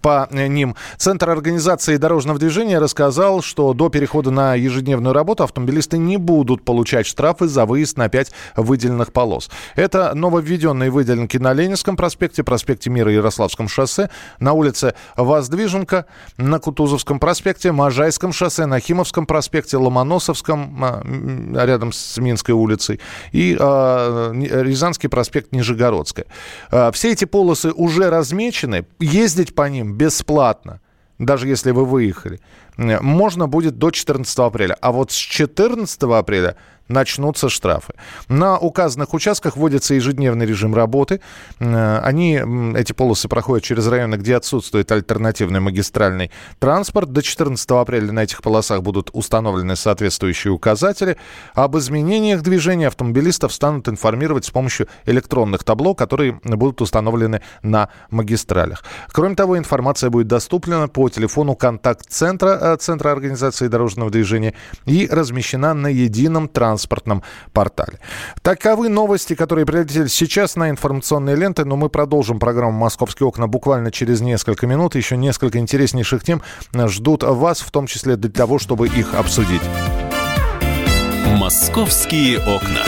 по 0.00 0.28
ним. 0.30 0.76
Центр 0.96 1.30
организации 1.30 1.96
дорожного 1.96 2.38
движения 2.38 2.78
рассказал, 2.78 3.42
что 3.42 3.72
до 3.74 3.88
перехода 3.88 4.30
на 4.30 4.54
ежедневную 4.54 5.14
работу 5.14 5.44
автомобилисты 5.44 5.98
не 5.98 6.16
будут 6.16 6.64
получать 6.64 7.06
штрафы 7.06 7.48
за 7.48 7.66
выезд 7.66 7.96
на 7.96 8.08
5 8.08 8.32
выделенных 8.56 9.12
полос. 9.12 9.50
Это 9.76 10.14
нововведенные 10.14 10.90
выделенки 10.90 11.36
на 11.36 11.52
Ленинском 11.52 11.96
проспекте, 11.96 12.42
проспекте 12.42 12.90
Мира 12.90 13.12
и 13.12 13.16
Ярославском 13.16 13.68
шоссе, 13.68 14.10
на 14.38 14.52
улице 14.52 14.94
Воздвиженка, 15.16 16.06
на 16.36 16.58
Кутузовском 16.58 17.18
проспекте, 17.18 17.72
Можайском 17.72 18.32
шоссе, 18.32 18.66
на 18.66 18.80
Химовском 18.80 19.26
проспекте, 19.26 19.76
Ломоносовском, 19.76 20.84
а, 20.84 21.02
рядом 21.66 21.92
с 21.92 22.18
Минской 22.18 22.54
улицей, 22.54 23.00
и 23.32 23.56
э, 23.58 24.32
Рязанский 24.62 25.08
проспект 25.08 25.52
Нижегородская. 25.52 26.26
Все 26.92 27.12
эти 27.12 27.24
полосы 27.24 27.72
уже 27.72 28.10
размечены. 28.10 28.84
Ездить 29.00 29.54
по 29.54 29.68
ним 29.72 29.94
бесплатно, 29.94 30.80
даже 31.18 31.48
если 31.48 31.72
вы 31.72 31.84
выехали, 31.84 32.40
можно 32.76 33.46
будет 33.46 33.78
до 33.78 33.90
14 33.90 34.38
апреля. 34.38 34.76
А 34.80 34.92
вот 34.92 35.10
с 35.10 35.16
14 35.16 36.02
апреля 36.02 36.56
начнутся 36.92 37.48
штрафы. 37.48 37.94
На 38.28 38.58
указанных 38.58 39.14
участках 39.14 39.56
вводится 39.56 39.94
ежедневный 39.94 40.46
режим 40.46 40.74
работы. 40.74 41.20
Э, 41.58 41.98
они, 42.02 42.40
эти 42.76 42.92
полосы 42.92 43.28
проходят 43.28 43.64
через 43.64 43.86
районы, 43.86 44.16
где 44.16 44.36
отсутствует 44.36 44.90
альтернативный 44.92 45.60
магистральный 45.60 46.30
транспорт. 46.58 47.12
До 47.12 47.22
14 47.22 47.70
апреля 47.70 48.12
на 48.12 48.20
этих 48.20 48.42
полосах 48.42 48.82
будут 48.82 49.10
установлены 49.12 49.76
соответствующие 49.76 50.52
указатели. 50.52 51.16
Об 51.54 51.76
изменениях 51.76 52.42
движения 52.42 52.88
автомобилистов 52.88 53.52
станут 53.52 53.88
информировать 53.88 54.44
с 54.44 54.50
помощью 54.50 54.88
электронных 55.06 55.64
табло, 55.64 55.94
которые 55.94 56.40
будут 56.44 56.80
установлены 56.80 57.42
на 57.62 57.88
магистралях. 58.10 58.84
Кроме 59.12 59.34
того, 59.34 59.58
информация 59.58 60.10
будет 60.10 60.28
доступна 60.28 60.88
по 60.88 61.08
телефону 61.08 61.54
контакт-центра 61.56 62.58
э, 62.60 62.76
Центра 62.76 63.10
организации 63.12 63.68
дорожного 63.68 64.10
движения 64.10 64.54
и 64.86 65.08
размещена 65.10 65.74
на 65.74 65.86
едином 65.86 66.48
транспорте 66.48 66.81
транспортном 66.82 67.22
портале. 67.52 67.98
Таковы 68.42 68.88
новости, 68.88 69.34
которые 69.34 69.66
прилетели 69.66 70.08
сейчас 70.08 70.56
на 70.56 70.70
информационные 70.70 71.36
ленты, 71.36 71.64
но 71.64 71.76
мы 71.76 71.88
продолжим 71.88 72.38
программу 72.38 72.72
«Московские 72.72 73.26
окна» 73.26 73.46
буквально 73.46 73.90
через 73.90 74.20
несколько 74.20 74.66
минут. 74.66 74.94
Еще 74.94 75.16
несколько 75.16 75.58
интереснейших 75.58 76.24
тем 76.24 76.42
ждут 76.74 77.22
вас, 77.22 77.60
в 77.60 77.70
том 77.70 77.86
числе 77.86 78.16
для 78.16 78.30
того, 78.30 78.58
чтобы 78.58 78.88
их 78.88 79.14
обсудить. 79.14 79.62
«Московские 81.38 82.38
окна». 82.38 82.82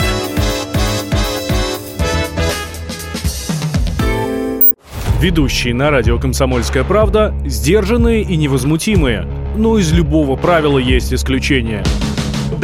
Ведущие 5.21 5.73
на 5.73 5.89
радио 5.89 6.19
«Комсомольская 6.19 6.83
правда» 6.83 7.33
сдержанные 7.45 8.21
и 8.21 8.35
невозмутимые. 8.35 9.25
Но 9.55 9.79
из 9.79 9.91
любого 9.93 10.35
правила 10.35 10.77
есть 10.77 11.13
исключение– 11.13 11.83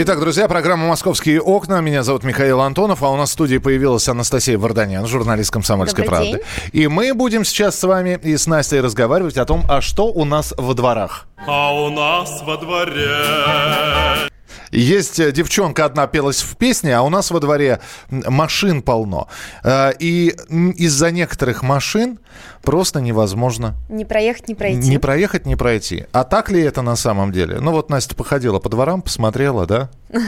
Итак, 0.00 0.20
друзья, 0.20 0.46
программа 0.46 0.86
«Московские 0.86 1.40
окна». 1.40 1.80
Меня 1.80 2.04
зовут 2.04 2.22
Михаил 2.22 2.60
Антонов, 2.60 3.02
а 3.02 3.08
у 3.08 3.16
нас 3.16 3.30
в 3.30 3.32
студии 3.32 3.58
появилась 3.58 4.06
Анастасия 4.08 4.56
Варданян, 4.56 5.04
журналист 5.08 5.50
«Комсомольской 5.50 6.04
Добрый 6.04 6.18
правды». 6.20 6.44
День. 6.72 6.84
И 6.84 6.86
мы 6.86 7.12
будем 7.14 7.44
сейчас 7.44 7.76
с 7.76 7.82
вами 7.82 8.16
и 8.22 8.36
с 8.36 8.46
Настей 8.46 8.80
разговаривать 8.80 9.36
о 9.38 9.44
том, 9.44 9.64
а 9.68 9.80
что 9.80 10.06
у 10.06 10.24
нас 10.24 10.54
во 10.56 10.74
дворах. 10.74 11.26
А 11.44 11.74
у 11.74 11.90
нас 11.90 12.42
во 12.42 12.58
дворе 12.58 14.28
есть 14.70 15.18
э, 15.18 15.32
девчонка 15.32 15.84
одна 15.84 16.06
пелась 16.06 16.42
в 16.42 16.56
песне, 16.56 16.96
а 16.96 17.02
у 17.02 17.08
нас 17.08 17.30
во 17.30 17.40
дворе 17.40 17.80
машин 18.10 18.82
полно. 18.82 19.28
Э, 19.64 19.92
и 19.98 20.34
из-за 20.76 21.10
некоторых 21.10 21.62
машин 21.62 22.18
просто 22.62 23.00
невозможно... 23.00 23.74
Не 23.88 24.04
проехать, 24.04 24.48
не 24.48 24.54
пройти. 24.54 24.88
Не 24.88 24.98
проехать, 24.98 25.46
не 25.46 25.56
пройти. 25.56 26.06
А 26.12 26.24
так 26.24 26.50
ли 26.50 26.60
это 26.60 26.82
на 26.82 26.96
самом 26.96 27.32
деле? 27.32 27.58
Ну 27.60 27.72
вот 27.72 27.90
Настя 27.90 28.14
походила 28.14 28.58
по 28.58 28.68
дворам, 28.68 29.02
посмотрела, 29.02 29.66
да? 29.66 29.90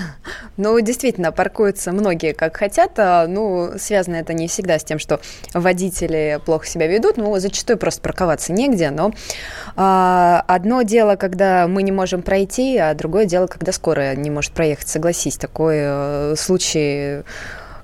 Ну, 0.57 0.78
действительно, 0.80 1.33
паркуются 1.33 1.90
многие 1.92 2.33
как 2.33 2.57
хотят. 2.57 2.99
А, 2.99 3.26
ну, 3.26 3.71
связано 3.78 4.16
это 4.16 4.35
не 4.35 4.47
всегда 4.47 4.78
с 4.78 4.85
тем, 4.85 4.99
что 4.99 5.21
водители 5.54 6.38
плохо 6.45 6.66
себя 6.66 6.87
ведут. 6.87 7.16
Ну, 7.16 7.38
зачастую 7.38 7.78
просто 7.78 8.02
парковаться 8.02 8.52
негде. 8.52 8.90
Но 8.90 9.12
а, 9.76 10.45
одно 10.47 10.83
дело, 10.83 11.16
когда 11.16 11.66
мы 11.66 11.83
не 11.83 11.92
можем 11.92 12.21
пройти, 12.23 12.76
а 12.76 12.92
другое 12.95 13.25
дело, 13.25 13.47
когда 13.47 13.73
скорая 13.73 14.14
не 14.16 14.30
может 14.30 14.52
проехать. 14.52 14.88
Согласись, 14.88 15.37
такой 15.37 15.76
э, 15.78 16.35
случай 16.37 17.23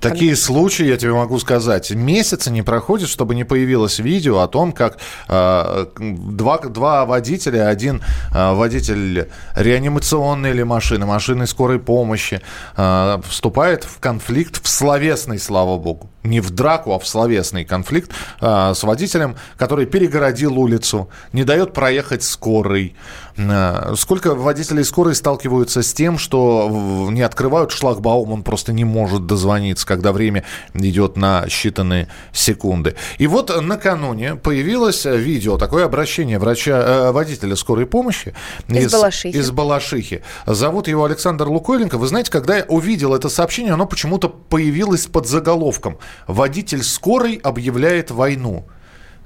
Такие 0.00 0.32
как... 0.32 0.40
случаи, 0.40 0.86
я 0.86 0.96
тебе 0.96 1.12
могу 1.12 1.38
сказать, 1.38 1.90
месяца 1.90 2.50
не 2.50 2.62
проходит, 2.62 3.08
чтобы 3.08 3.34
не 3.34 3.44
появилось 3.44 3.98
видео 3.98 4.40
о 4.40 4.48
том, 4.48 4.72
как 4.72 4.98
э, 5.28 5.86
два, 5.98 6.58
два 6.58 7.06
водителя, 7.06 7.68
один 7.68 8.02
э, 8.34 8.54
водитель 8.54 9.28
реанимационной 9.54 10.50
или 10.50 10.62
машины, 10.62 11.06
машины 11.06 11.46
скорой 11.46 11.78
помощи, 11.78 12.40
э, 12.76 13.18
вступает 13.28 13.84
в 13.84 13.98
конфликт, 14.00 14.62
в 14.62 14.68
словесный, 14.68 15.38
слава 15.38 15.78
богу, 15.78 16.10
не 16.26 16.40
в 16.40 16.50
драку, 16.50 16.92
а 16.92 16.98
в 16.98 17.06
словесный 17.06 17.64
конфликт 17.64 18.10
э, 18.40 18.72
с 18.74 18.82
водителем, 18.82 19.36
который 19.56 19.86
перегородил 19.86 20.58
улицу, 20.58 21.08
не 21.32 21.44
дает 21.44 21.72
проехать 21.72 22.22
скорой. 22.22 22.94
Э, 23.36 23.94
сколько 23.96 24.34
водителей 24.34 24.84
скорой 24.84 25.14
сталкиваются 25.14 25.82
с 25.82 25.92
тем, 25.92 26.18
что 26.18 27.08
не 27.10 27.22
открывают 27.22 27.70
шлагбаум, 27.70 28.32
он 28.32 28.42
просто 28.42 28.72
не 28.72 28.84
может 28.84 29.26
дозвониться, 29.26 29.86
когда 29.86 30.12
время 30.12 30.44
идет 30.74 31.16
на 31.16 31.44
считанные 31.46 32.08
секунды. 32.32 32.96
И 33.18 33.26
вот 33.26 33.62
накануне 33.62 34.36
появилось 34.36 35.04
видео, 35.04 35.58
такое 35.58 35.84
обращение 35.84 36.38
врача, 36.38 36.82
э, 36.82 37.12
водителя 37.12 37.56
скорой 37.56 37.86
помощи 37.86 38.34
из, 38.68 38.86
из 38.86 38.92
Балашихи. 38.92 39.36
Из 39.36 39.50
Балашихи. 39.50 40.22
Зовут 40.46 40.88
его 40.88 41.04
Александр 41.04 41.48
Лукойленко. 41.48 41.98
Вы 41.98 42.06
знаете, 42.06 42.30
когда 42.30 42.58
я 42.58 42.64
увидел 42.64 43.14
это 43.14 43.28
сообщение, 43.28 43.72
оно 43.72 43.86
почему-то 43.86 44.28
появилось 44.28 45.06
под 45.06 45.26
заголовком 45.26 45.98
«Водитель 46.26 46.82
скорой 46.82 47.34
объявляет 47.34 48.10
войну». 48.10 48.66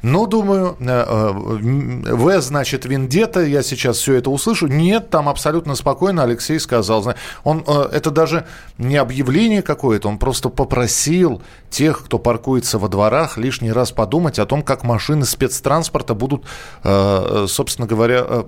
Ну, 0.02 0.26
думаю, 0.26 0.76
э, 0.80 0.84
э, 0.86 2.14
В, 2.14 2.40
значит, 2.40 2.84
Вендета, 2.86 3.40
я 3.40 3.62
сейчас 3.62 3.98
все 3.98 4.14
это 4.14 4.30
услышу. 4.30 4.66
Нет, 4.66 5.10
там 5.10 5.28
абсолютно 5.28 5.74
спокойно 5.74 6.22
Алексей 6.22 6.58
сказал. 6.58 7.14
Он, 7.44 7.64
э, 7.66 7.88
это 7.92 8.10
даже 8.10 8.46
не 8.78 8.96
объявление 8.96 9.62
какое-то, 9.62 10.08
он 10.08 10.18
просто 10.18 10.48
попросил 10.48 11.42
тех, 11.68 12.04
кто 12.04 12.18
паркуется 12.18 12.78
во 12.78 12.88
дворах, 12.88 13.36
лишний 13.36 13.72
раз 13.72 13.92
подумать 13.92 14.38
о 14.38 14.46
том, 14.46 14.62
как 14.62 14.82
машины 14.84 15.24
спецтранспорта 15.24 16.14
будут, 16.14 16.44
собственно 16.82 17.86
говоря, 17.86 18.44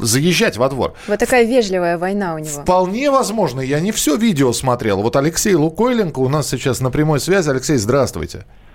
заезжать 0.00 0.56
во 0.56 0.68
двор. 0.68 0.94
Вот 1.06 1.18
такая 1.18 1.44
вежливая 1.44 1.98
война 1.98 2.34
у 2.34 2.38
него. 2.38 2.62
Вполне 2.62 3.10
возможно. 3.10 3.60
Я 3.60 3.80
не 3.80 3.92
все 3.92 4.16
видео 4.16 4.52
смотрел. 4.52 5.02
Вот 5.02 5.14
Алексей 5.16 5.54
Лукойленко 5.54 6.18
у 6.18 6.28
нас 6.28 6.48
сейчас 6.48 6.80
на 6.80 6.90
прямой 6.90 7.20
связи. 7.20 7.48
Алексей, 7.50 7.76
здравствуйте. 7.76 8.38
А, 8.38 8.65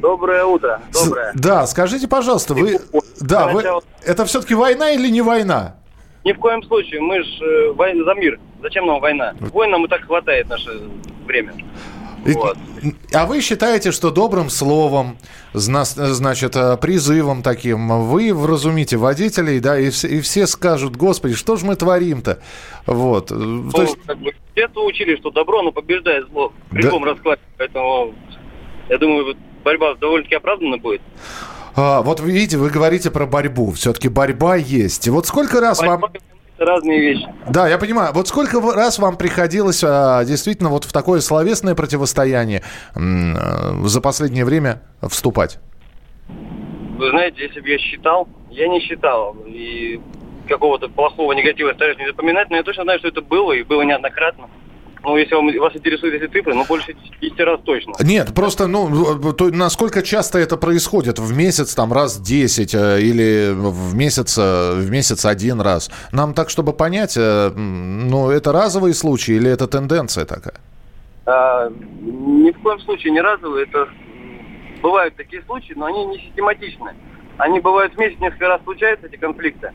доброе 0.00 0.44
утро. 0.44 0.80
Доброе. 0.92 1.32
Да, 1.34 1.66
скажите, 1.66 2.08
пожалуйста, 2.08 2.54
вы... 2.54 2.78
Да, 3.20 3.48
вы... 3.48 3.64
Это 4.04 4.24
все-таки 4.24 4.54
война 4.54 4.90
или 4.90 5.08
не 5.08 5.22
война? 5.22 5.76
Ни 6.24 6.32
в 6.32 6.38
коем 6.38 6.62
случае. 6.62 7.00
Мы 7.00 7.22
же 7.22 7.44
э, 7.44 8.04
за 8.04 8.14
мир. 8.14 8.38
Зачем 8.62 8.86
нам 8.86 9.00
война? 9.00 9.34
Война 9.40 9.78
нам 9.78 9.86
и 9.86 9.88
так 9.88 10.02
хватает 10.02 10.48
наше 10.48 10.70
время. 11.26 11.54
Вот. 12.24 12.58
А 13.14 13.26
вы 13.26 13.40
считаете, 13.40 13.92
что 13.92 14.10
добрым 14.10 14.50
словом, 14.50 15.16
значит, 15.54 16.54
э, 16.54 16.76
призывом 16.76 17.42
таким 17.42 17.88
вы 18.06 18.34
вразумите 18.34 18.98
водителей, 18.98 19.60
да, 19.60 19.78
и 19.78 19.90
все, 19.90 20.08
и 20.08 20.20
все 20.20 20.46
скажут, 20.46 20.96
господи, 20.96 21.34
что 21.34 21.56
же 21.56 21.64
мы 21.64 21.76
творим-то? 21.76 22.40
Вот. 22.86 23.30
Ну, 23.30 23.70
То 23.70 23.82
есть... 23.82 23.96
как 24.06 24.18
бы, 24.18 24.32
детство 24.54 24.80
учили, 24.80 25.16
что 25.16 25.30
добро, 25.30 25.60
оно 25.60 25.72
побеждает 25.72 26.28
зло 26.28 26.52
при 26.68 26.82
да. 26.82 26.88
любом 26.88 27.04
раскладе. 27.04 27.40
Поэтому, 27.56 28.14
я 28.90 28.98
думаю, 28.98 29.34
борьба 29.62 29.94
довольно-таки 29.94 30.36
оправдана 30.36 30.78
будет. 30.78 31.02
А, 31.76 32.02
вот 32.02 32.20
видите, 32.20 32.56
вы 32.56 32.70
говорите 32.70 33.10
про 33.10 33.26
борьбу. 33.26 33.70
Все-таки 33.72 34.08
борьба 34.08 34.56
есть. 34.56 35.08
Вот 35.08 35.26
сколько 35.26 35.60
раз 35.60 35.78
борьба... 35.78 35.96
вам 35.96 36.12
разные 36.58 37.00
вещи. 37.00 37.26
Да, 37.48 37.68
я 37.68 37.78
понимаю. 37.78 38.12
Вот 38.12 38.28
сколько 38.28 38.60
раз 38.60 38.98
вам 38.98 39.16
приходилось 39.16 39.82
а, 39.84 40.24
действительно 40.24 40.68
вот 40.68 40.84
в 40.84 40.92
такое 40.92 41.20
словесное 41.20 41.74
противостояние 41.74 42.62
м, 42.94 43.36
а, 43.36 43.86
за 43.86 44.00
последнее 44.00 44.44
время 44.44 44.82
вступать? 45.08 45.58
Вы 46.98 47.10
знаете, 47.10 47.42
если 47.42 47.60
бы 47.60 47.68
я 47.68 47.78
считал, 47.78 48.28
я 48.50 48.68
не 48.68 48.80
считал. 48.80 49.36
И 49.46 50.00
какого-то 50.48 50.88
плохого 50.88 51.32
негатива 51.32 51.72
стараюсь 51.72 51.98
не 51.98 52.06
запоминать, 52.06 52.50
но 52.50 52.56
я 52.56 52.62
точно 52.62 52.82
знаю, 52.82 52.98
что 52.98 53.08
это 53.08 53.22
было, 53.22 53.52
и 53.52 53.62
было 53.62 53.82
неоднократно. 53.82 54.48
Ну, 55.02 55.16
если 55.16 55.34
вам, 55.34 55.46
вас 55.58 55.74
интересуют 55.74 56.14
эти 56.22 56.30
цифры, 56.30 56.54
ну, 56.54 56.64
больше 56.64 56.94
10 57.22 57.40
раз 57.40 57.60
точно. 57.64 57.94
Нет, 58.00 58.34
просто, 58.34 58.66
ну, 58.66 59.32
то, 59.32 59.48
насколько 59.48 60.02
часто 60.02 60.38
это 60.38 60.56
происходит? 60.58 61.18
В 61.18 61.34
месяц, 61.34 61.74
там, 61.74 61.92
раз 61.92 62.20
10 62.20 62.74
э, 62.74 63.00
или 63.00 63.52
в 63.54 63.94
месяц, 63.94 64.36
э, 64.38 64.72
в 64.74 64.90
месяц 64.90 65.24
один 65.24 65.60
раз? 65.62 65.90
Нам 66.12 66.34
так, 66.34 66.50
чтобы 66.50 66.74
понять, 66.74 67.16
э, 67.16 67.50
ну, 67.56 68.30
это 68.30 68.52
разовые 68.52 68.92
случаи 68.92 69.36
или 69.36 69.50
это 69.50 69.66
тенденция 69.66 70.26
такая? 70.26 70.54
А, 71.24 71.70
ни 72.02 72.50
в 72.50 72.60
коем 72.62 72.80
случае 72.80 73.12
не 73.12 73.22
разовые. 73.22 73.66
Это 73.66 73.88
бывают 74.82 75.16
такие 75.16 75.42
случаи, 75.44 75.72
но 75.76 75.86
они 75.86 76.04
не 76.06 76.18
систематичны. 76.18 76.94
Они 77.38 77.60
бывают 77.60 77.94
в 77.94 77.98
месяц 77.98 78.20
несколько 78.20 78.48
раз 78.48 78.62
случаются, 78.64 79.06
эти 79.06 79.16
конфликты. 79.16 79.72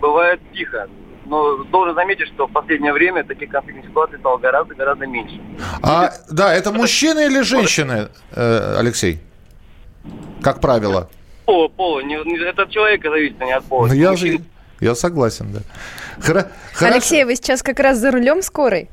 Бывает 0.00 0.40
тихо 0.54 0.88
но 1.28 1.64
должен 1.64 1.94
заметить, 1.94 2.28
что 2.28 2.46
в 2.46 2.52
последнее 2.52 2.92
время 2.92 3.24
таких 3.24 3.50
конфликтных 3.50 3.86
ситуаций 3.86 4.18
стало 4.18 4.38
гораздо-гораздо 4.38 5.06
меньше. 5.06 5.40
А, 5.82 6.12
да, 6.30 6.54
это 6.54 6.72
мужчины 6.72 7.26
или 7.26 7.42
женщины, 7.42 8.08
э, 8.32 8.76
Алексей? 8.78 9.20
Как 10.42 10.60
правило. 10.60 11.08
Пола, 11.44 11.68
пола. 11.68 12.00
Не, 12.00 12.16
это 12.48 12.62
от 12.62 12.70
человека 12.70 13.10
зависит, 13.10 13.36
а 13.40 13.44
не 13.44 13.52
от 13.52 13.64
пола. 13.64 13.86
Ну, 13.86 13.94
я, 13.94 14.16
же, 14.16 14.40
я 14.80 14.94
согласен, 14.94 15.52
да. 15.52 15.60
Хоро, 16.20 16.50
Алексей, 16.80 17.24
вы 17.24 17.36
сейчас 17.36 17.62
как 17.62 17.80
раз 17.80 17.98
за 17.98 18.10
рулем 18.10 18.42
скорой? 18.42 18.90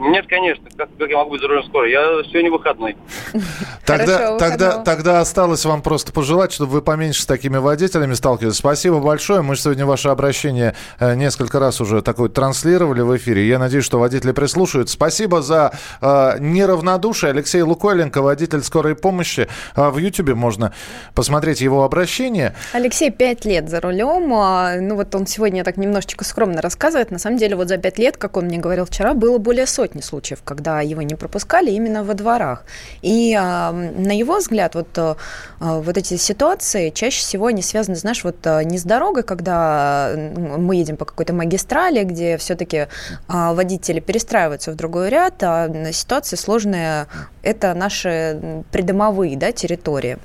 Нет, 0.00 0.26
конечно. 0.28 0.64
Как, 0.76 0.88
как 0.98 1.10
я 1.10 1.18
могу 1.18 1.32
быть 1.32 1.42
за 1.42 1.48
рулем 1.48 1.62
скоро? 1.64 1.86
Я 1.86 2.00
сегодня 2.30 2.50
выходной. 2.50 2.96
Тогда, 3.84 4.16
Хорошо, 4.16 4.38
тогда, 4.38 4.78
тогда 4.78 5.20
осталось 5.20 5.64
вам 5.64 5.82
просто 5.82 6.12
пожелать, 6.12 6.52
чтобы 6.52 6.70
вы 6.70 6.80
поменьше 6.82 7.22
с 7.22 7.26
такими 7.26 7.56
водителями 7.56 8.14
сталкивались. 8.14 8.54
Спасибо 8.54 9.00
большое. 9.00 9.42
Мы 9.42 9.56
сегодня 9.56 9.84
ваше 9.84 10.08
обращение 10.08 10.74
э, 11.00 11.16
несколько 11.16 11.58
раз 11.58 11.80
уже 11.80 12.00
такое 12.00 12.28
транслировали 12.28 13.00
в 13.00 13.16
эфире. 13.16 13.48
Я 13.48 13.58
надеюсь, 13.58 13.84
что 13.84 13.98
водители 13.98 14.30
прислушаются. 14.30 14.94
Спасибо 14.94 15.42
за 15.42 15.72
э, 16.00 16.36
неравнодушие. 16.38 17.30
Алексей 17.30 17.62
Лукойленко, 17.62 18.22
водитель 18.22 18.62
скорой 18.62 18.94
помощи. 18.94 19.48
Э, 19.74 19.90
в 19.90 19.98
Ютьюбе 19.98 20.34
можно 20.34 20.72
посмотреть 21.14 21.60
его 21.60 21.82
обращение. 21.82 22.54
Алексей 22.72 23.10
пять 23.10 23.44
лет 23.44 23.68
за 23.68 23.80
рулем. 23.80 24.32
А, 24.32 24.76
ну 24.80 24.94
вот 24.94 25.12
он 25.14 25.26
сегодня 25.26 25.64
так 25.64 25.76
немножечко 25.76 26.24
скромно 26.24 26.62
рассказывает. 26.62 27.10
На 27.10 27.18
самом 27.18 27.38
деле 27.38 27.56
вот 27.56 27.68
за 27.68 27.76
пять 27.76 27.98
лет, 27.98 28.16
как 28.16 28.36
он 28.36 28.44
мне 28.44 28.58
говорил 28.58 28.86
вчера, 28.86 29.14
было 29.14 29.38
более 29.38 29.66
сотни 29.66 29.89
сотни 29.90 30.00
случаев, 30.00 30.42
когда 30.44 30.80
его 30.80 31.02
не 31.02 31.14
пропускали 31.14 31.70
именно 31.70 32.04
во 32.04 32.14
дворах. 32.14 32.64
И 33.02 33.34
а, 33.34 33.72
на 33.72 34.16
его 34.16 34.38
взгляд, 34.38 34.74
вот, 34.74 34.98
а, 34.98 35.16
вот 35.58 35.96
эти 35.96 36.16
ситуации 36.16 36.90
чаще 36.90 37.20
всего 37.20 37.46
они 37.46 37.62
связаны, 37.62 37.96
знаешь, 37.96 38.24
вот 38.24 38.46
а, 38.46 38.62
не 38.64 38.78
с 38.78 38.84
дорогой, 38.84 39.22
когда 39.22 40.12
мы 40.16 40.76
едем 40.76 40.96
по 40.96 41.04
какой-то 41.04 41.32
магистрали, 41.32 42.04
где 42.04 42.36
все-таки 42.36 42.86
а, 43.28 43.52
водители 43.52 44.00
перестраиваются 44.00 44.72
в 44.72 44.76
другой 44.76 45.08
ряд, 45.08 45.42
а 45.42 45.92
ситуации 45.92 46.36
сложные– 46.36 47.06
это 47.42 47.74
наши 47.74 48.62
придомовые 48.70 49.36
да, 49.36 49.52
территории. 49.52 50.18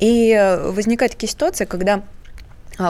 И 0.00 0.58
возникают 0.64 1.12
такие 1.12 1.30
ситуации, 1.30 1.66
когда 1.66 2.02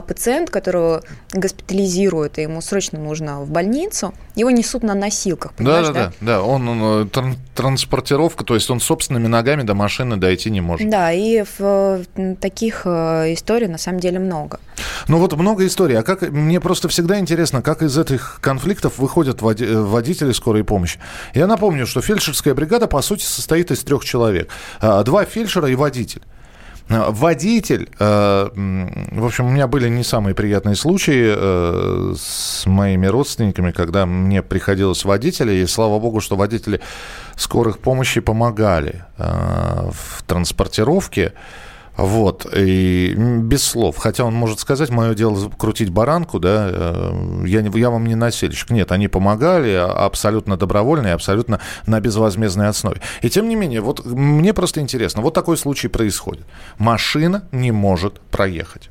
пациент, 0.00 0.50
которого 0.50 1.02
госпитализируют, 1.32 2.38
и 2.38 2.42
ему 2.42 2.60
срочно 2.60 2.98
нужно 2.98 3.40
в 3.40 3.50
больницу, 3.50 4.14
его 4.34 4.50
несут 4.50 4.82
на 4.82 4.94
носилках, 4.94 5.52
да, 5.58 5.82
да, 5.82 5.92
да, 5.92 6.12
да, 6.20 6.42
он, 6.42 6.68
он 6.68 7.08
тран 7.08 7.36
транспортировка, 7.54 8.44
то 8.44 8.54
есть 8.54 8.70
он 8.70 8.80
собственными 8.80 9.26
ногами 9.26 9.62
до 9.62 9.74
машины 9.74 10.16
дойти 10.16 10.50
не 10.50 10.60
может. 10.60 10.88
Да, 10.88 11.12
и 11.12 11.44
в, 11.58 12.02
таких 12.40 12.82
э, 12.84 13.34
историй 13.34 13.68
на 13.68 13.78
самом 13.78 14.00
деле 14.00 14.18
много. 14.18 14.60
Ну 15.08 15.18
вот 15.18 15.34
много 15.34 15.66
историй. 15.66 15.98
А 15.98 16.02
как 16.02 16.22
мне 16.22 16.60
просто 16.60 16.88
всегда 16.88 17.18
интересно, 17.18 17.62
как 17.62 17.82
из 17.82 17.96
этих 17.96 18.38
конфликтов 18.40 18.98
выходят 18.98 19.42
води 19.42 19.66
водители 19.66 20.32
скорой 20.32 20.64
помощи. 20.64 20.98
Я 21.34 21.46
напомню, 21.46 21.86
что 21.86 22.00
фельдшерская 22.00 22.54
бригада 22.54 22.86
по 22.86 23.02
сути 23.02 23.24
состоит 23.24 23.70
из 23.70 23.80
трех 23.80 24.04
человек: 24.04 24.48
а, 24.80 25.02
два 25.02 25.24
фельдшера 25.24 25.68
и 25.68 25.74
водитель. 25.74 26.22
Э, 26.92 27.10
водитель, 27.10 27.88
э, 27.98 28.48
в 29.12 29.24
общем, 29.24 29.46
у 29.46 29.50
меня 29.50 29.66
были 29.66 29.88
не 29.88 30.04
самые 30.04 30.34
приятные 30.34 30.76
случаи 30.76 31.34
э, 31.34 32.14
с 32.16 32.66
моими 32.66 33.06
родственниками, 33.06 33.70
когда 33.70 34.06
мне 34.06 34.42
приходилось 34.42 35.04
водителя, 35.04 35.52
и 35.52 35.66
слава 35.66 35.98
богу, 35.98 36.20
что 36.20 36.36
водители 36.36 36.80
скорых 37.36 37.78
помощи 37.78 38.20
помогали 38.20 39.04
в 39.16 40.22
транспортировке. 40.26 41.32
Вот, 41.96 42.46
и 42.54 43.14
без 43.16 43.62
слов. 43.62 43.98
Хотя 43.98 44.24
он 44.24 44.34
может 44.34 44.60
сказать, 44.60 44.90
мое 44.90 45.14
дело 45.14 45.50
крутить 45.50 45.90
баранку, 45.90 46.38
да, 46.38 46.68
э, 46.70 47.44
я, 47.46 47.60
я 47.60 47.90
вам 47.90 48.06
не 48.06 48.14
насильщик. 48.14 48.70
Нет, 48.70 48.92
они 48.92 49.08
помогали 49.08 49.74
абсолютно 49.74 50.56
добровольно 50.56 51.08
и 51.08 51.10
абсолютно 51.10 51.60
на 51.86 52.00
безвозмездной 52.00 52.68
основе. 52.68 53.00
И 53.20 53.28
тем 53.28 53.48
не 53.48 53.56
менее, 53.56 53.82
вот 53.82 54.04
мне 54.06 54.54
просто 54.54 54.80
интересно, 54.80 55.20
вот 55.20 55.34
такой 55.34 55.56
случай 55.56 55.88
происходит. 55.88 56.46
Машина 56.78 57.44
не 57.52 57.72
может 57.72 58.20
проехать 58.20 58.90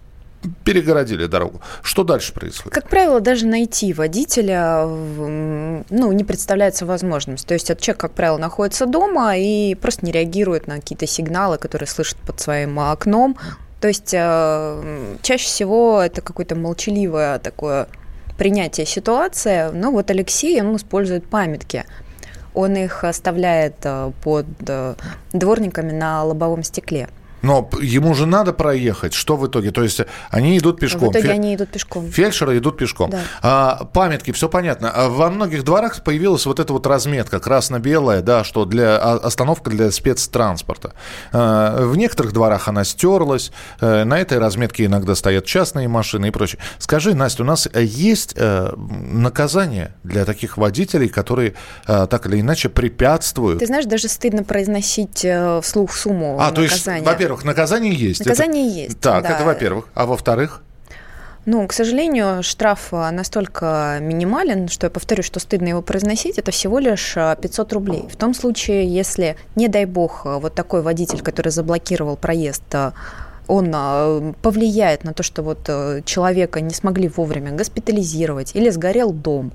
перегородили 0.64 1.26
дорогу. 1.26 1.62
Что 1.82 2.04
дальше 2.04 2.34
происходит? 2.34 2.74
Как 2.74 2.90
правило, 2.90 3.20
даже 3.22 3.46
найти 3.46 3.94
водителя 3.94 4.86
ну, 4.86 6.12
не 6.12 6.24
представляется 6.24 6.86
возможность. 6.86 7.48
То 7.48 7.54
есть 7.54 7.70
этот 7.70 7.84
человек, 7.84 8.02
как 8.02 8.12
правило, 8.14 8.38
находится 8.38 8.86
дома 8.86 9.38
и 9.38 9.76
просто 9.76 10.06
не 10.06 10.12
реагирует 10.12 10.68
на 10.68 10.76
какие-то 10.76 11.08
сигналы, 11.08 11.58
которые 11.58 11.88
слышит 11.88 12.18
под 12.18 12.40
своим 12.40 12.80
окном. 12.80 13.38
То 13.80 13.88
есть 13.88 14.14
э, 14.14 15.16
чаще 15.22 15.46
всего 15.46 16.02
это 16.02 16.22
какое-то 16.22 16.56
молчаливое 16.56 17.40
такое 17.40 17.88
принятие 18.38 18.86
ситуации. 18.86 19.70
Но 19.72 19.92
вот 19.92 20.10
Алексей, 20.12 20.62
он 20.62 20.76
использует 20.76 21.28
памятки. 21.28 21.86
Он 22.54 22.76
их 22.76 23.04
оставляет 23.04 23.76
э, 23.84 24.12
под 24.24 24.46
э, 24.68 24.96
дворниками 25.34 25.92
на 25.92 26.24
лобовом 26.24 26.64
стекле. 26.64 27.08
Но 27.42 27.70
ему 27.82 28.14
же 28.14 28.26
надо 28.26 28.54
проехать. 28.54 29.14
Что 29.14 29.36
в 29.38 29.48
итоге? 29.48 29.72
То 29.72 29.84
есть 29.84 30.02
они 30.30 30.58
идут 30.58 30.80
пешком. 30.80 31.10
В 31.10 31.12
итоге 31.12 31.24
Фель... 31.24 31.32
они 31.32 31.56
идут 31.56 31.70
пешком. 31.70 32.10
Фельдшеры 32.10 32.58
идут 32.58 32.78
пешком. 32.78 33.10
Да. 33.10 33.22
А, 33.42 33.86
памятки, 33.86 34.32
все 34.32 34.50
понятно. 34.50 34.92
А 34.92 35.10
во 35.10 35.30
многих 35.30 35.64
дворах 35.64 36.04
появилась 36.04 36.46
вот 36.46 36.60
эта 36.60 36.74
вот 36.74 36.86
разметка 36.88 37.40
красно-белая, 37.40 38.22
да, 38.22 38.44
что 38.44 38.66
для 38.66 38.98
а, 38.98 39.16
остановка 39.16 39.70
для 39.70 39.92
спецтранспорта. 39.92 40.94
А, 41.32 41.86
в 41.86 41.98
некоторых 41.98 42.34
дворах 42.34 42.68
она 42.68 42.84
стерлась. 42.84 43.52
А, 43.80 44.04
на 44.04 44.20
этой 44.20 44.38
разметке 44.38 44.86
иногда 44.86 45.16
стоят 45.16 45.46
частные 45.46 45.88
машины 45.88 46.28
и 46.28 46.32
прочее. 46.32 46.60
Скажи, 46.78 47.16
Настя, 47.16 47.44
у 47.44 47.46
нас 47.46 47.68
есть 47.74 48.36
а, 48.38 48.76
наказание 48.78 49.94
для 50.04 50.26
таких 50.26 50.58
водителей, 50.58 51.10
которые 51.10 51.56
а, 51.86 52.06
так 52.08 52.28
или 52.28 52.40
иначе 52.42 52.70
препятствуют? 52.70 53.60
Ты 53.60 53.66
знаешь, 53.66 53.86
даже 53.86 54.08
стыдно 54.08 54.44
произносить 54.44 55.26
вслух 55.62 55.94
сумму 55.94 56.38
а, 56.40 56.52
наказания. 56.52 56.54
То 56.54 56.62
есть, 56.62 57.06
во-первых, 57.06 57.31
во-первых, 57.32 57.46
наказание 57.46 57.94
есть. 57.94 58.26
Наказание 58.26 58.68
это... 58.68 58.80
есть. 58.80 59.00
Так, 59.00 59.24
да. 59.24 59.30
это 59.36 59.46
во-первых. 59.46 59.88
А 59.94 60.06
во-вторых? 60.06 60.62
Ну, 61.46 61.66
к 61.68 61.74
сожалению, 61.74 62.44
штраф 62.44 62.90
э, 62.92 63.10
настолько 63.10 63.98
минимален, 64.00 64.68
что 64.68 64.86
я 64.86 64.92
повторю, 64.92 65.24
что 65.24 65.40
стыдно 65.40 65.70
его 65.70 65.82
произносить, 65.82 66.38
это 66.38 66.52
всего 66.52 66.78
лишь 66.78 67.16
500 67.16 67.72
э, 67.72 67.74
рублей. 67.74 68.06
В 68.12 68.16
том 68.16 68.36
случае, 68.36 68.86
если, 68.86 69.36
не 69.56 69.68
дай 69.68 69.86
бог, 69.86 70.22
э, 70.26 70.38
вот 70.38 70.54
такой 70.54 70.84
водитель, 70.84 71.22
который 71.22 71.52
заблокировал 71.52 72.16
проезд, 72.16 72.62
он 73.52 74.34
повлияет 74.42 75.04
на 75.04 75.14
то, 75.14 75.24
что 75.24 75.44
вот 75.44 75.70
человека 76.06 76.62
не 76.62 76.74
смогли 76.74 77.10
вовремя 77.10 77.52
госпитализировать 77.52 78.56
или 78.56 78.70
сгорел 78.70 79.12
дом, 79.12 79.52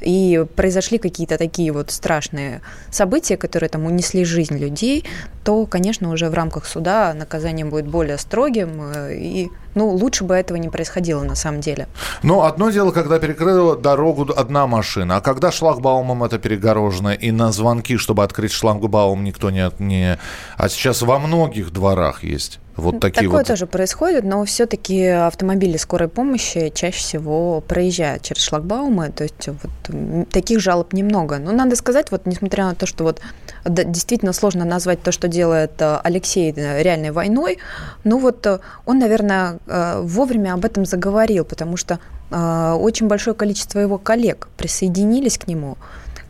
и 0.00 0.44
произошли 0.54 0.98
какие-то 0.98 1.38
такие 1.38 1.72
вот 1.72 1.90
страшные 1.90 2.60
события, 2.90 3.36
которые 3.36 3.68
там 3.70 3.84
унесли 3.86 4.24
жизнь 4.24 4.56
людей, 4.58 5.04
то, 5.44 5.66
конечно, 5.66 6.12
уже 6.12 6.28
в 6.28 6.34
рамках 6.34 6.66
суда 6.66 7.14
наказание 7.14 7.64
будет 7.64 7.86
более 7.86 8.18
строгим, 8.18 8.82
и 9.10 9.48
ну, 9.78 9.90
лучше 9.90 10.24
бы 10.24 10.34
этого 10.34 10.58
не 10.58 10.68
происходило 10.68 11.22
на 11.22 11.36
самом 11.36 11.60
деле. 11.60 11.86
Ну, 12.22 12.42
одно 12.42 12.70
дело, 12.70 12.90
когда 12.90 13.18
перекрыла 13.18 13.76
дорогу 13.76 14.28
одна 14.36 14.66
машина, 14.66 15.16
а 15.16 15.20
когда 15.20 15.52
шлагбаумом 15.52 16.24
это 16.24 16.38
перегорожено, 16.38 17.14
и 17.14 17.30
на 17.30 17.52
звонки, 17.52 17.96
чтобы 17.96 18.24
открыть 18.24 18.52
шлагбаум, 18.52 19.22
никто 19.22 19.50
не... 19.50 19.70
не... 19.78 20.18
А 20.56 20.68
сейчас 20.68 21.02
во 21.02 21.18
многих 21.18 21.72
дворах 21.72 22.24
есть 22.24 22.58
вот 22.78 23.00
такие 23.00 23.24
Такое 23.24 23.38
вот... 23.38 23.46
тоже 23.46 23.66
происходит, 23.66 24.24
но 24.24 24.44
все-таки 24.44 25.04
автомобили 25.06 25.76
скорой 25.76 26.08
помощи 26.08 26.70
чаще 26.72 26.98
всего 26.98 27.60
проезжают 27.60 28.22
через 28.22 28.42
шлагбаумы, 28.42 29.10
то 29.10 29.24
есть 29.24 29.48
вот 29.48 30.28
таких 30.30 30.60
жалоб 30.60 30.92
немного. 30.92 31.38
Но 31.38 31.50
надо 31.50 31.74
сказать, 31.74 32.12
вот 32.12 32.24
несмотря 32.26 32.66
на 32.66 32.74
то, 32.76 32.86
что 32.86 33.02
вот 33.02 33.20
да, 33.64 33.82
действительно 33.82 34.32
сложно 34.32 34.64
назвать 34.64 35.02
то, 35.02 35.10
что 35.10 35.26
делает 35.26 35.72
э, 35.80 35.98
Алексей 36.04 36.52
э, 36.54 36.82
реальной 36.82 37.10
войной, 37.10 37.58
ну 38.04 38.18
вот 38.20 38.46
э, 38.46 38.60
он, 38.86 39.00
наверное, 39.00 39.58
вовремя 39.68 40.54
об 40.54 40.64
этом 40.64 40.84
заговорил, 40.86 41.44
потому 41.44 41.76
что 41.76 41.98
очень 42.30 43.06
большое 43.08 43.34
количество 43.34 43.78
его 43.78 43.98
коллег 43.98 44.48
присоединились 44.56 45.38
к 45.38 45.46
нему. 45.46 45.76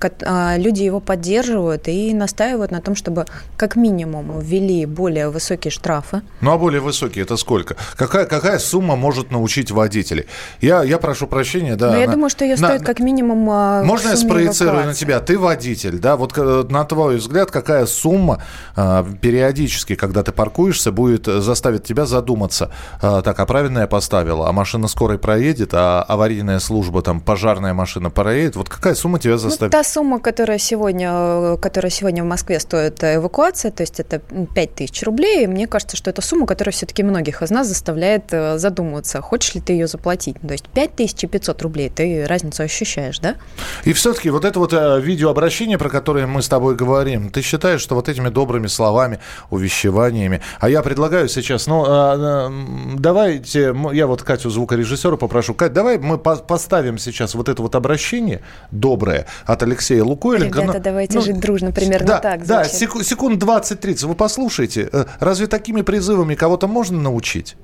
А, 0.01 0.57
люди 0.57 0.83
его 0.83 1.01
поддерживают 1.01 1.89
и 1.89 2.15
настаивают 2.15 2.71
на 2.71 2.81
том, 2.81 2.95
чтобы 2.95 3.27
как 3.57 3.77
минимум 3.77 4.41
ввели 4.41 4.87
более 4.87 5.31
высокие 5.31 5.71
штрафы. 5.71 6.23
Ну 6.41 6.53
а 6.53 6.59
более 6.59 6.81
высокие 6.81 7.25
это 7.25 7.37
сколько? 7.37 7.77
Какая, 7.97 8.27
какая 8.27 8.59
сумма 8.59 8.97
может 8.97 9.31
научить 9.31 9.71
водителей? 9.71 10.27
Я, 10.61 10.83
я 10.83 10.99
прошу 10.99 11.27
прощения, 11.27 11.77
да. 11.77 11.89
Но 11.89 11.95
ну, 11.95 12.01
я 12.01 12.07
на, 12.07 12.13
думаю, 12.13 12.31
что 12.31 12.45
ее 12.45 12.57
на, 12.57 12.69
стоит 12.69 12.83
как 12.83 13.01
минимум 13.01 13.49
а, 13.51 13.83
Можно 13.83 14.11
я 14.11 14.17
спроецирую 14.17 14.87
на 14.87 14.95
тебя? 14.95 15.21
Ты 15.21 15.39
водитель, 15.39 15.99
да? 15.99 16.17
Вот 16.17 16.37
э, 16.37 16.65
на 16.69 16.85
твой 16.85 17.17
взгляд, 17.17 17.51
какая 17.51 17.87
сумма 17.87 18.43
а, 18.77 19.05
периодически, 19.21 19.95
когда 19.95 20.23
ты 20.23 20.33
паркуешься, 20.33 20.93
будет 20.93 21.27
заставить 21.27 21.85
тебя 21.85 22.07
задуматься, 22.07 22.71
так, 23.01 23.39
а 23.39 23.47
правильно 23.47 23.81
я 23.81 23.87
поставила, 23.87 24.49
а 24.49 24.53
машина 24.53 24.89
скорой 24.89 25.19
проедет, 25.19 25.71
а 25.73 26.03
аварийная 26.03 26.59
служба, 26.61 27.03
там, 27.03 27.21
пожарная 27.21 27.75
машина 27.75 28.11
проедет, 28.11 28.57
вот 28.57 28.69
какая 28.69 28.95
сумма 28.95 29.19
тебя 29.19 29.39
заставит? 29.39 29.73
Ну, 29.73 29.79
та 29.79 29.85
сумма, 29.89 30.21
которая 30.21 30.59
сегодня, 30.59 31.57
которая 31.57 31.91
сегодня 31.91 32.23
в 32.23 32.27
Москве 32.27 32.61
стоит 32.61 33.03
э, 33.03 33.17
эвакуация, 33.17 33.71
то 33.71 33.83
есть 33.83 33.99
это 33.99 34.21
5 34.21 34.75
тысяч 34.75 35.03
рублей, 35.03 35.47
мне 35.47 35.67
кажется, 35.67 35.97
что 35.97 36.11
это 36.11 36.23
сумма, 36.23 36.47
которая 36.47 36.73
все-таки 36.73 37.03
многих 37.03 37.43
из 37.43 37.51
нас 37.51 37.67
заставляет 37.67 38.33
э, 38.33 38.59
задумываться, 38.59 39.21
хочешь 39.21 39.55
ли 39.55 39.61
ты 39.61 39.73
ее 39.73 39.87
заплатить. 39.87 40.37
То 40.41 40.53
есть 40.53 40.69
5 40.69 40.95
тысяч 40.95 41.25
и 41.25 41.27
500 41.27 41.63
рублей, 41.63 41.91
ты 41.91 42.27
разницу 42.27 42.63
ощущаешь, 42.63 43.19
да? 43.19 43.37
И 43.85 43.93
все-таки 43.93 44.31
вот 44.31 44.45
это 44.45 44.59
вот 44.59 44.73
э, 44.73 45.01
видеообращение, 45.01 45.79
про 45.79 45.89
которое 45.89 46.27
мы 46.27 46.43
с 46.43 46.49
тобой 46.49 46.77
говорим, 46.77 47.31
ты 47.31 47.43
считаешь, 47.43 47.81
что 47.81 47.95
вот 47.95 48.09
этими 48.09 48.29
добрыми 48.29 48.67
словами, 48.67 49.21
увещеваниями, 49.51 50.43
а 50.61 50.69
я 50.69 50.83
предлагаю 50.83 51.29
сейчас, 51.29 51.67
ну, 51.67 51.85
а, 51.87 52.53
давайте, 52.97 53.75
я 53.93 54.07
вот 54.07 54.23
Катю, 54.23 54.51
звукорежиссера, 54.51 55.17
попрошу, 55.17 55.55
Кать, 55.55 55.73
давай 55.73 55.99
мы 55.99 56.19
поставим 56.19 56.99
сейчас 56.99 57.35
вот 57.35 57.49
это 57.49 57.63
вот 57.63 57.75
обращение 57.75 58.43
доброе 58.71 59.27
от 59.47 59.63
Алексея 59.63 59.78
Алексея 59.79 60.03
Лукойлика. 60.03 60.61
Ребята, 60.61 60.81
давайте 60.81 61.15
ну, 61.15 61.25
жить 61.25 61.39
дружно, 61.39 61.71
примерно 61.71 62.07
да, 62.07 62.19
так. 62.19 62.45
Да, 62.45 62.65
секунд, 62.65 63.07
секунд 63.07 63.41
20-30. 63.41 64.09
Вы 64.09 64.15
послушайте, 64.17 64.89
э, 64.93 65.05
разве 65.21 65.47
такими 65.47 65.83
призывами 65.83 66.35
кого-то 66.35 66.67
можно 66.67 67.01
научить? 67.01 67.57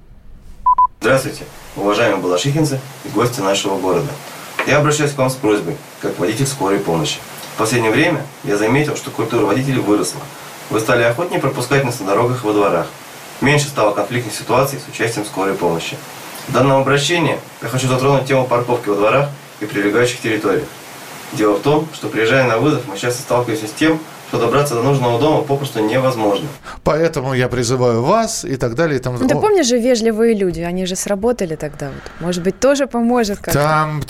Здравствуйте, 1.00 1.42
уважаемые 1.74 2.22
балашихинцы 2.22 2.78
и 3.04 3.08
гости 3.08 3.40
нашего 3.40 3.80
города. 3.80 4.06
Я 4.68 4.78
обращаюсь 4.78 5.10
к 5.10 5.18
вам 5.18 5.28
с 5.28 5.34
просьбой, 5.34 5.76
как 6.00 6.16
водитель 6.20 6.46
скорой 6.46 6.78
помощи. 6.78 7.18
В 7.56 7.58
последнее 7.58 7.90
время 7.90 8.24
я 8.44 8.56
заметил, 8.56 8.94
что 8.94 9.10
культура 9.10 9.44
водителей 9.44 9.80
выросла. 9.80 10.20
Вы 10.70 10.78
стали 10.78 11.02
охотнее 11.02 11.40
пропускать 11.40 11.84
нас 11.84 11.98
на 11.98 12.06
дорогах 12.06 12.44
и 12.44 12.46
во 12.46 12.52
дворах. 12.52 12.86
Меньше 13.40 13.66
стало 13.66 13.92
конфликтных 13.92 14.34
ситуаций 14.34 14.78
с 14.78 14.88
участием 14.88 15.26
скорой 15.26 15.54
помощи. 15.54 15.96
В 16.46 16.52
данном 16.52 16.80
обращении 16.80 17.40
я 17.60 17.68
хочу 17.68 17.88
затронуть 17.88 18.26
тему 18.26 18.46
парковки 18.46 18.88
во 18.88 18.94
дворах 18.94 19.30
и 19.60 19.66
прилегающих 19.66 20.20
территориях. 20.20 20.68
Дело 21.36 21.54
в 21.54 21.62
том, 21.62 21.88
что 21.92 22.08
приезжая 22.08 22.46
на 22.46 22.58
вызов, 22.58 22.82
мы 22.86 22.96
часто 22.96 23.22
сталкиваемся 23.22 23.66
с 23.66 23.72
тем, 23.72 23.98
что 24.34 24.46
добраться 24.46 24.74
до 24.74 24.82
нужного 24.82 25.20
дома 25.20 25.42
попросту 25.42 25.80
невозможно. 25.80 26.48
Поэтому 26.82 27.34
я 27.34 27.48
призываю 27.48 28.02
вас 28.02 28.44
и 28.44 28.56
так 28.56 28.74
далее. 28.74 28.98
И 28.98 29.02
там... 29.02 29.16
Да 29.26 29.36
помнишь 29.36 29.66
же 29.66 29.78
вежливые 29.78 30.34
люди, 30.34 30.60
они 30.60 30.86
же 30.86 30.96
сработали 30.96 31.54
тогда. 31.54 31.86
Вот. 31.86 32.26
Может 32.26 32.42
быть, 32.42 32.58
тоже 32.58 32.86
поможет 32.86 33.38
как-то. 33.38 33.52
Там 33.52 34.02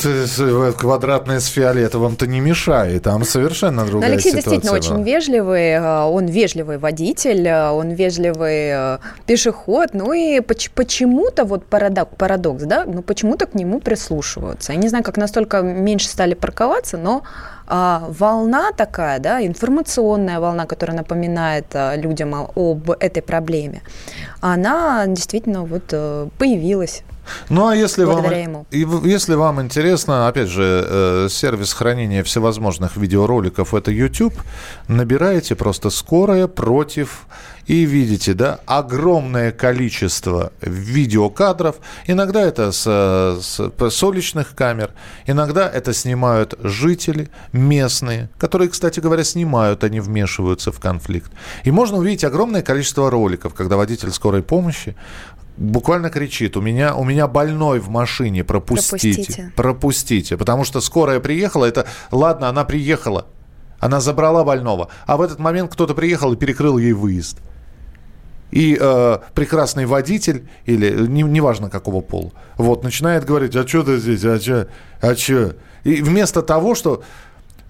квадратная 0.72 1.40
с 1.40 1.46
фиолетовым-то 1.46 2.26
не 2.26 2.40
мешает, 2.40 3.02
там 3.02 3.24
совершенно 3.24 3.84
другая 3.84 4.08
Но 4.08 4.14
Алексей 4.14 4.30
ситуация. 4.30 4.52
действительно 4.52 4.78
очень 4.78 5.04
вежливый, 5.04 5.76
а, 5.76 6.06
он 6.06 6.26
вежливый 6.26 6.78
водитель, 6.78 7.46
а, 7.48 7.72
он 7.72 7.90
вежливый 7.90 8.72
а, 8.72 9.00
пешеход, 9.26 9.90
ну 9.92 10.12
и 10.12 10.40
почему-то 10.40 11.44
вот 11.44 11.66
парадокс, 11.66 12.12
парадокс, 12.16 12.62
да, 12.62 12.84
ну 12.86 13.02
почему-то 13.02 13.46
к 13.46 13.54
нему 13.54 13.80
прислушиваются. 13.80 14.72
Я 14.72 14.78
не 14.78 14.88
знаю, 14.88 15.04
как 15.04 15.16
настолько 15.16 15.60
меньше 15.60 16.08
стали 16.08 16.34
парковаться, 16.34 16.96
но 16.96 17.22
а, 17.66 18.06
волна 18.08 18.72
такая, 18.72 19.18
да, 19.18 19.44
информационная 19.44 20.40
волна, 20.40 20.66
которая 20.66 20.96
напоминает 20.96 21.66
а, 21.74 21.96
людям 21.96 22.34
об 22.34 22.90
этой 22.90 23.22
проблеме, 23.22 23.82
она 24.40 25.06
действительно 25.06 25.64
вот 25.64 25.84
э, 25.92 26.28
появилась. 26.38 27.02
Ну 27.48 27.66
а 27.66 27.74
если 27.74 28.04
вам, 28.04 28.24
ему. 28.24 28.66
если 28.70 29.34
вам 29.34 29.60
интересно, 29.60 30.28
опять 30.28 30.48
же, 30.48 30.84
э, 30.86 31.28
сервис 31.30 31.72
хранения 31.72 32.22
всевозможных 32.22 32.96
видеороликов 32.96 33.74
это 33.74 33.90
YouTube, 33.90 34.34
набираете 34.88 35.54
просто 35.54 35.90
скорая 35.90 36.46
против 36.46 37.26
и 37.66 37.84
видите, 37.84 38.34
да, 38.34 38.60
огромное 38.66 39.52
количество 39.52 40.52
видеокадров. 40.60 41.76
Иногда 42.06 42.42
это 42.42 42.72
с, 42.72 42.82
с, 42.82 43.90
с 43.90 44.02
уличных 44.02 44.54
камер, 44.54 44.92
иногда 45.26 45.68
это 45.68 45.92
снимают 45.94 46.54
жители 46.62 47.30
местные, 47.52 48.28
которые, 48.38 48.68
кстати 48.68 49.00
говоря, 49.00 49.24
снимают, 49.24 49.84
они 49.84 50.00
вмешиваются 50.00 50.72
в 50.72 50.80
конфликт. 50.80 51.32
И 51.64 51.70
можно 51.70 51.98
увидеть 51.98 52.24
огромное 52.24 52.62
количество 52.62 53.10
роликов, 53.10 53.54
когда 53.54 53.76
водитель 53.76 54.10
скорой 54.10 54.42
помощи 54.42 54.94
буквально 55.56 56.10
кричит, 56.10 56.56
у 56.56 56.60
меня, 56.60 56.94
у 56.94 57.04
меня 57.04 57.28
больной 57.28 57.78
в 57.78 57.88
машине, 57.88 58.44
пропустите, 58.44 59.14
пропустите. 59.14 59.52
Пропустите. 59.56 60.36
Потому 60.36 60.64
что 60.64 60.80
скорая 60.80 61.20
приехала, 61.20 61.64
это, 61.64 61.86
ладно, 62.10 62.48
она 62.48 62.64
приехала, 62.64 63.26
она 63.78 64.00
забрала 64.00 64.44
больного, 64.44 64.88
а 65.06 65.16
в 65.16 65.22
этот 65.22 65.38
момент 65.38 65.72
кто-то 65.72 65.94
приехал 65.94 66.32
и 66.32 66.36
перекрыл 66.36 66.76
ей 66.76 66.92
выезд 66.92 67.38
и 68.54 68.78
э, 68.80 69.18
прекрасный 69.34 69.84
водитель, 69.84 70.46
или 70.64 71.08
не, 71.08 71.22
неважно 71.22 71.68
какого 71.68 72.02
пола, 72.02 72.30
вот, 72.56 72.84
начинает 72.84 73.24
говорить, 73.24 73.56
а 73.56 73.66
что 73.66 73.82
ты 73.82 73.98
здесь, 73.98 74.24
а 74.24 74.38
что, 74.38 74.68
а 75.00 75.16
что? 75.16 75.56
И 75.82 76.00
вместо 76.00 76.40
того, 76.40 76.76
что, 76.76 77.02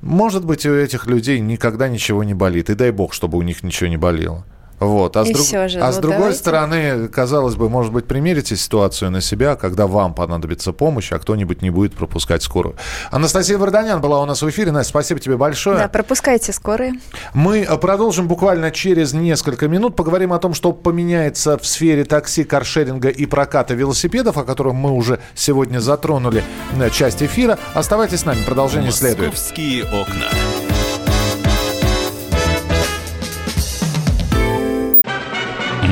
может 0.03 0.45
быть, 0.45 0.67
у 0.67 0.75
этих 0.75 1.07
людей 1.07 1.41
никогда 1.41 1.89
ничего 1.89 2.23
не 2.23 2.35
болит, 2.35 2.69
и 2.69 2.75
дай 2.75 2.91
бог, 2.91 3.15
чтобы 3.15 3.39
у 3.39 3.43
них 3.43 3.63
ничего 3.63 3.89
не 3.89 3.97
болело. 3.97 4.45
Вот. 4.87 5.17
А, 5.17 5.25
с, 5.25 5.31
друг... 5.31 5.47
же, 5.47 5.81
а 5.81 5.87
ну, 5.87 5.93
с 5.93 5.97
другой 5.97 6.19
давайте. 6.19 6.39
стороны, 6.39 7.09
казалось 7.09 7.55
бы, 7.55 7.69
может 7.69 7.93
быть, 7.93 8.07
примерите 8.07 8.57
ситуацию 8.57 9.11
на 9.11 9.21
себя, 9.21 9.57
когда 9.57 9.87
вам 9.87 10.15
понадобится 10.15 10.73
помощь, 10.73 11.13
а 11.13 11.19
кто-нибудь 11.19 11.63
не 11.63 11.71
будет 11.71 11.95
пропускать 11.95 12.43
скорую. 12.43 12.77
Анастасия 13.11 13.59
Варданян 13.59 14.01
была 14.01 14.21
у 14.21 14.27
нас 14.27 14.43
в 14.43 14.51
эфире. 14.51 14.73
Настя, 14.73 14.91
спасибо 14.91 15.21
тебе 15.21 15.37
большое. 15.37 15.79
Да, 15.79 15.89
пропускайте 15.89 16.53
скорые. 16.53 16.95
Мы 17.33 17.61
э, 17.61 17.77
продолжим 17.79 18.29
буквально 18.29 18.71
через 18.71 19.13
несколько 19.13 19.69
минут. 19.69 19.97
Поговорим 19.97 20.33
о 20.33 20.39
том, 20.39 20.55
что 20.55 20.73
поменяется 20.73 21.59
в 21.59 21.67
сфере 21.67 22.05
такси, 22.05 22.45
каршеринга 22.45 23.09
и 23.09 23.27
проката 23.27 23.75
велосипедов, 23.75 24.37
о 24.37 24.45
котором 24.45 24.77
мы 24.77 24.91
уже 24.91 25.21
сегодня 25.35 25.79
затронули 25.79 26.45
э, 26.79 26.91
часть 26.91 27.23
эфира. 27.23 27.59
Оставайтесь 27.75 28.21
с 28.21 28.25
нами, 28.25 28.43
продолжение 28.45 28.93
следует. 28.93 29.31
Московские 29.31 29.85
окна. 29.85 30.74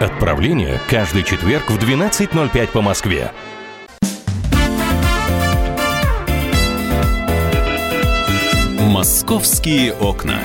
Отправление 0.00 0.78
каждый 0.88 1.24
четверг 1.24 1.72
в 1.72 1.76
12.05 1.76 2.68
по 2.68 2.82
Москве. 2.82 3.32
«Московские 8.78 9.92
окна». 9.94 10.38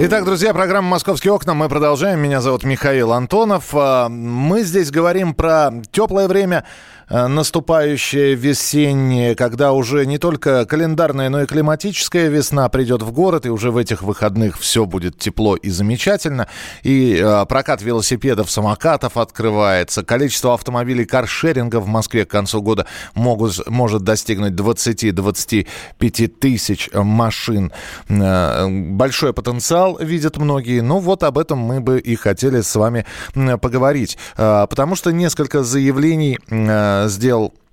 Итак, 0.00 0.26
друзья, 0.26 0.52
программа 0.52 0.88
«Московские 0.88 1.32
окна». 1.32 1.54
Мы 1.54 1.70
продолжаем. 1.70 2.20
Меня 2.20 2.42
зовут 2.42 2.62
Михаил 2.64 3.12
Антонов. 3.12 3.70
А, 3.72 4.10
мы 4.10 4.64
здесь 4.64 4.90
говорим 4.90 5.32
про 5.32 5.70
теплое 5.92 6.28
время 6.28 6.66
Э, 7.08 7.26
наступающее 7.26 8.34
весеннее, 8.34 9.34
когда 9.34 9.72
уже 9.72 10.06
не 10.06 10.18
только 10.18 10.64
календарная, 10.64 11.28
но 11.28 11.42
и 11.42 11.46
климатическая 11.46 12.28
весна 12.28 12.68
придет 12.68 13.02
в 13.02 13.12
город, 13.12 13.46
и 13.46 13.50
уже 13.50 13.70
в 13.70 13.76
этих 13.76 14.02
выходных 14.02 14.58
все 14.58 14.86
будет 14.86 15.18
тепло 15.18 15.56
и 15.56 15.70
замечательно. 15.70 16.48
И 16.82 17.20
э, 17.22 17.46
прокат 17.46 17.82
велосипедов, 17.82 18.50
самокатов 18.50 19.16
открывается. 19.16 20.02
Количество 20.02 20.54
автомобилей 20.54 21.04
каршеринга 21.04 21.80
в 21.80 21.86
Москве 21.86 22.24
к 22.24 22.30
концу 22.30 22.62
года 22.62 22.86
могут, 23.14 23.68
может 23.68 24.02
достигнуть 24.02 24.54
20-25 24.54 26.28
тысяч 26.28 26.90
машин. 26.92 27.72
Э, 28.08 28.66
большой 28.68 29.34
потенциал 29.34 29.98
видят 29.98 30.38
многие. 30.38 30.80
Ну 30.80 30.98
вот 31.00 31.22
об 31.22 31.38
этом 31.38 31.58
мы 31.58 31.80
бы 31.80 31.98
и 32.00 32.16
хотели 32.16 32.62
с 32.62 32.74
вами 32.74 33.04
поговорить. 33.60 34.16
Э, 34.36 34.66
потому 34.68 34.96
что 34.96 35.12
несколько 35.12 35.62
заявлений 35.62 36.38
э, 36.48 36.93
сделал 37.08 37.52
Э, 37.54 37.63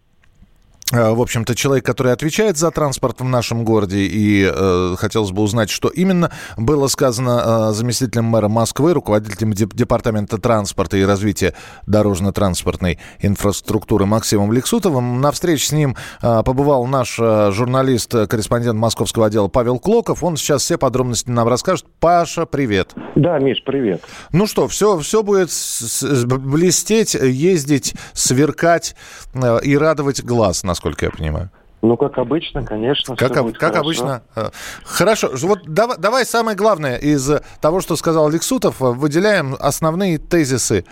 в 0.91 1.21
общем-то, 1.21 1.55
человек, 1.55 1.85
который 1.85 2.11
отвечает 2.11 2.57
за 2.57 2.69
транспорт 2.69 3.21
в 3.21 3.23
нашем 3.23 3.63
городе, 3.63 3.99
и 3.99 4.43
э, 4.53 4.95
хотелось 4.97 5.31
бы 5.31 5.41
узнать, 5.41 5.69
что 5.69 5.87
именно 5.87 6.31
было 6.57 6.87
сказано 6.87 7.69
э, 7.69 7.73
заместителем 7.73 8.25
мэра 8.25 8.49
Москвы, 8.49 8.93
руководителем 8.93 9.53
департамента 9.53 10.37
транспорта 10.37 10.97
и 10.97 11.03
развития 11.03 11.53
дорожно-транспортной 11.87 12.99
инфраструктуры 13.19 14.05
Максимом 14.05 14.51
Лексутовым. 14.51 15.21
На 15.21 15.31
встрече 15.31 15.67
с 15.67 15.71
ним 15.71 15.95
э, 16.21 16.43
побывал 16.43 16.85
наш 16.87 17.17
э, 17.19 17.51
журналист, 17.51 18.11
корреспондент 18.27 18.77
московского 18.77 19.27
отдела 19.27 19.47
Павел 19.47 19.79
Клоков. 19.79 20.23
Он 20.23 20.35
сейчас 20.35 20.63
все 20.63 20.77
подробности 20.77 21.29
нам 21.29 21.47
расскажет. 21.47 21.85
Паша, 21.99 22.45
привет. 22.45 22.93
Да, 23.15 23.39
Миш, 23.39 23.63
привет. 23.65 24.01
Ну 24.33 24.45
что, 24.45 24.67
все, 24.67 24.99
все 24.99 25.23
будет 25.23 25.51
с, 25.51 26.01
с, 26.01 26.25
блестеть, 26.25 27.13
ездить, 27.13 27.93
сверкать 28.13 28.95
э, 29.33 29.59
и 29.63 29.77
радовать 29.77 30.21
глаз, 30.21 30.63
насколько 30.63 30.80
насколько 30.81 31.05
я 31.05 31.11
понимаю. 31.11 31.49
Ну, 31.83 31.97
как 31.97 32.17
обычно, 32.17 32.63
конечно. 32.63 33.15
Как, 33.15 33.35
об, 33.37 33.53
как 33.53 33.75
обычно. 33.75 34.21
Э, 34.35 34.49
хорошо. 34.83 35.31
Вот 35.33 35.61
давай, 35.65 35.97
давай 35.97 36.25
самое 36.25 36.55
главное 36.55 36.97
из 36.97 37.31
того, 37.59 37.81
что 37.81 37.95
сказал 37.95 38.29
Лексутов, 38.29 38.79
выделяем 38.79 39.55
основные 39.59 40.19
тезисы. 40.19 40.85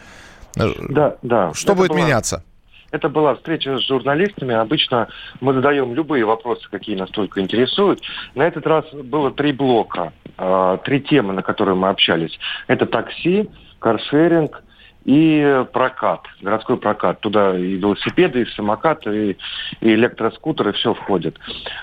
Да, 0.56 1.16
да. 1.22 1.54
Что 1.54 1.74
Это 1.74 1.82
будет 1.82 1.90
была... 1.92 2.02
меняться? 2.02 2.44
Это 2.92 3.08
была 3.08 3.36
встреча 3.36 3.78
с 3.78 3.88
журналистами. 3.88 4.56
Обычно 4.56 5.10
мы 5.42 5.54
задаем 5.54 5.94
любые 5.94 6.26
вопросы, 6.26 6.68
какие 6.72 6.96
нас 6.96 7.10
только 7.12 7.40
интересуют. 7.40 8.02
На 8.34 8.48
этот 8.48 8.66
раз 8.66 8.86
было 8.92 9.30
три 9.30 9.52
блока, 9.52 10.12
э, 10.40 10.78
три 10.86 11.02
темы, 11.02 11.34
на 11.34 11.44
которые 11.44 11.76
мы 11.76 11.90
общались. 11.90 12.40
Это 12.66 12.88
такси, 12.88 13.48
каршеринг 13.78 14.64
и 15.10 15.66
прокат, 15.74 16.28
городской 16.40 16.78
прокат. 16.78 17.20
Туда 17.22 17.58
и 17.58 17.78
велосипеды, 17.78 18.44
и 18.44 18.46
самокаты, 18.52 19.32
и, 19.32 19.38
и 19.82 19.94
электроскутеры, 19.96 20.72
все 20.74 20.94
входит. 20.94 21.36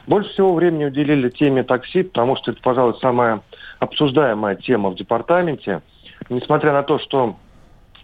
Больше 0.07 0.31
всего 0.31 0.55
времени 0.55 0.85
уделили 0.85 1.29
теме 1.31 1.65
такси, 1.65 2.05
потому 2.05 2.37
что 2.37 2.53
это, 2.53 2.63
пожалуй, 2.63 2.95
самая 3.01 3.43
обсуждаемая 3.81 4.55
тема 4.55 4.91
в 4.91 4.95
департаменте. 4.95 5.83
Несмотря 6.29 6.73
на 6.73 6.85
то, 6.85 7.01
что 7.01 7.37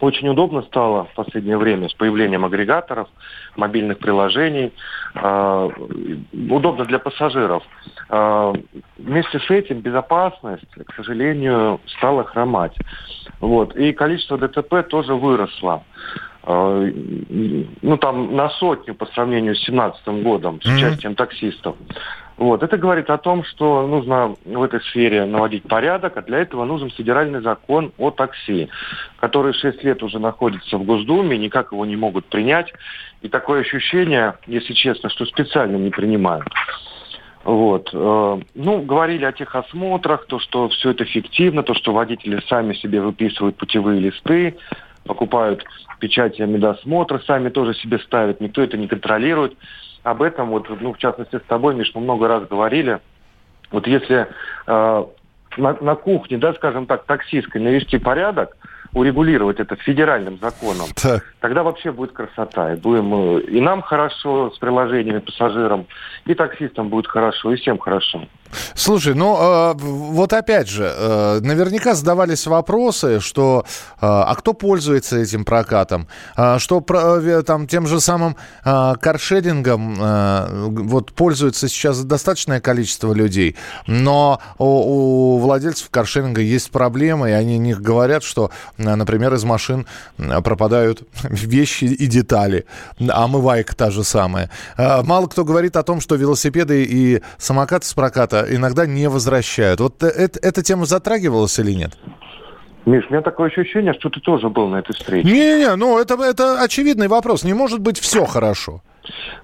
очень 0.03 0.27
удобно 0.27 0.61
стало 0.63 1.05
в 1.05 1.13
последнее 1.13 1.57
время 1.57 1.87
с 1.87 1.93
появлением 1.93 2.43
агрегаторов, 2.43 3.07
мобильных 3.55 3.99
приложений. 3.99 4.73
Э, 5.15 5.69
удобно 6.49 6.83
для 6.83 6.99
пассажиров. 6.99 7.63
Э, 8.09 8.53
вместе 8.97 9.39
с 9.39 9.49
этим 9.49 9.79
безопасность, 9.79 10.67
к 10.75 10.95
сожалению, 10.95 11.79
стала 11.97 12.25
хромать. 12.25 12.75
Вот. 13.39 13.77
И 13.77 13.93
количество 13.93 14.37
ДТП 14.37 14.85
тоже 14.89 15.15
выросло. 15.15 15.83
Э, 16.45 16.91
ну, 17.81 17.97
там 17.97 18.35
на 18.35 18.49
сотню 18.49 18.95
по 18.95 19.05
сравнению 19.07 19.55
с 19.55 19.65
2017 19.65 20.23
годом 20.23 20.61
с 20.61 20.65
участием 20.65 21.15
таксистов. 21.15 21.75
Вот. 22.35 22.63
Это 22.63 22.77
говорит 22.77 23.09
о 23.09 23.17
том, 23.17 23.43
что 23.45 23.87
нужно 23.87 24.35
в 24.43 24.63
этой 24.63 24.81
сфере 24.81 25.25
наводить 25.25 25.63
порядок, 25.63 26.17
а 26.17 26.21
для 26.21 26.39
этого 26.39 26.65
нужен 26.65 26.89
федеральный 26.89 27.41
закон 27.41 27.93
о 27.97 28.09
такси, 28.11 28.69
который 29.19 29.53
6 29.53 29.83
лет 29.83 30.03
уже 30.03 30.19
находится 30.19 30.77
в 30.77 30.83
Госдуме, 30.83 31.37
никак 31.37 31.71
его 31.71 31.85
не 31.85 31.95
могут 31.95 32.25
принять. 32.25 32.73
И 33.21 33.29
такое 33.29 33.61
ощущение, 33.61 34.33
если 34.47 34.73
честно, 34.73 35.09
что 35.09 35.25
специально 35.25 35.77
не 35.77 35.91
принимают. 35.91 36.47
Вот. 37.45 37.89
Э, 37.93 38.39
ну, 38.55 38.81
говорили 38.81 39.25
о 39.25 39.31
техосмотрах, 39.31 40.25
то, 40.25 40.39
что 40.39 40.67
все 40.69 40.91
это 40.91 41.05
фиктивно, 41.05 41.63
то, 41.63 41.73
что 41.73 41.93
водители 41.93 42.41
сами 42.49 42.73
себе 42.73 42.99
выписывают 42.99 43.57
путевые 43.57 43.99
листы, 43.99 44.57
покупают 45.05 45.63
печати 45.99 46.41
медосмотра, 46.41 47.19
сами 47.19 47.49
тоже 47.49 47.73
себе 47.73 47.99
ставят, 47.99 48.41
никто 48.41 48.61
это 48.61 48.77
не 48.77 48.87
контролирует 48.87 49.57
об 50.03 50.21
этом, 50.21 50.49
вот, 50.49 50.69
ну, 50.81 50.93
в 50.93 50.97
частности, 50.97 51.37
с 51.37 51.47
тобой, 51.47 51.75
Миш, 51.75 51.91
мы 51.95 52.01
много 52.01 52.27
раз 52.27 52.47
говорили. 52.47 52.99
Вот 53.71 53.87
если 53.87 54.27
э, 54.67 55.05
на, 55.57 55.77
на 55.79 55.95
кухне, 55.95 56.37
да, 56.37 56.53
скажем 56.53 56.85
так, 56.85 57.05
таксистской 57.05 57.61
навести 57.61 57.97
порядок, 57.97 58.57
урегулировать 58.93 59.59
это 59.59 59.75
федеральным 59.77 60.37
законом, 60.39 60.87
так. 61.01 61.23
тогда 61.39 61.63
вообще 61.63 61.91
будет 61.91 62.11
красота. 62.11 62.73
И, 62.73 62.75
будем, 62.75 63.37
э, 63.37 63.41
и 63.41 63.61
нам 63.61 63.81
хорошо 63.81 64.51
с 64.51 64.59
приложениями 64.59 65.19
пассажирам, 65.19 65.87
и 66.25 66.33
таксистам 66.33 66.89
будет 66.89 67.07
хорошо, 67.07 67.53
и 67.53 67.55
всем 67.55 67.79
хорошо. 67.79 68.27
Слушай, 68.75 69.13
ну 69.13 69.37
э, 69.39 69.73
вот 69.75 70.33
опять 70.33 70.69
же, 70.69 70.91
э, 70.95 71.39
наверняка 71.41 71.95
задавались 71.95 72.47
вопросы, 72.47 73.19
что 73.19 73.65
э, 73.67 73.95
а 74.01 74.33
кто 74.35 74.53
пользуется 74.53 75.17
этим 75.17 75.45
прокатом, 75.45 76.07
э, 76.37 76.59
что 76.59 76.81
про, 76.81 77.43
там 77.43 77.67
тем 77.67 77.87
же 77.87 77.99
самым 77.99 78.35
э, 78.65 78.93
каршерингом 78.99 79.97
э, 79.99 80.67
вот 80.69 81.13
пользуется 81.13 81.67
сейчас 81.67 82.03
достаточное 82.03 82.59
количество 82.59 83.13
людей, 83.13 83.55
но 83.87 84.39
у, 84.57 85.35
у 85.35 85.37
владельцев 85.39 85.89
каршеринга 85.89 86.41
есть 86.41 86.71
проблемы, 86.71 87.29
и 87.29 87.33
они 87.33 87.57
них 87.57 87.81
говорят, 87.81 88.23
что 88.23 88.51
Э, 88.77 88.95
например, 88.95 89.33
из 89.33 89.43
машин 89.43 89.85
э, 90.17 90.41
пропадают 90.41 91.03
вещи 91.23 91.85
и 91.85 92.07
детали, 92.07 92.65
омывайка 92.99 93.75
та 93.75 93.91
же 93.91 94.03
самая. 94.03 94.49
Э, 94.77 95.01
мало 95.03 95.27
кто 95.27 95.43
говорит 95.43 95.75
о 95.75 95.83
том, 95.83 96.01
что 96.01 96.15
велосипеды 96.15 96.83
и 96.83 97.21
самокаты 97.37 97.87
с 97.87 97.93
проката 97.93 98.42
иногда 98.49 98.85
не 98.85 99.07
возвращают. 99.07 99.79
Вот 99.79 100.03
это, 100.03 100.39
эта 100.41 100.63
тема 100.63 100.85
затрагивалась 100.85 101.57
или 101.59 101.71
нет? 101.71 101.97
Миш, 102.85 103.05
у 103.09 103.13
меня 103.13 103.21
такое 103.21 103.47
ощущение, 103.47 103.93
что 103.93 104.09
ты 104.09 104.19
тоже 104.19 104.49
был 104.49 104.67
на 104.67 104.77
этой 104.77 104.93
встрече. 104.93 105.27
Не-не, 105.27 105.75
ну 105.75 105.97
это, 105.97 106.15
это 106.15 106.61
очевидный 106.61 107.07
вопрос. 107.07 107.43
Не 107.43 107.53
может 107.53 107.79
быть 107.79 107.97
все 107.97 108.25
хорошо. 108.25 108.81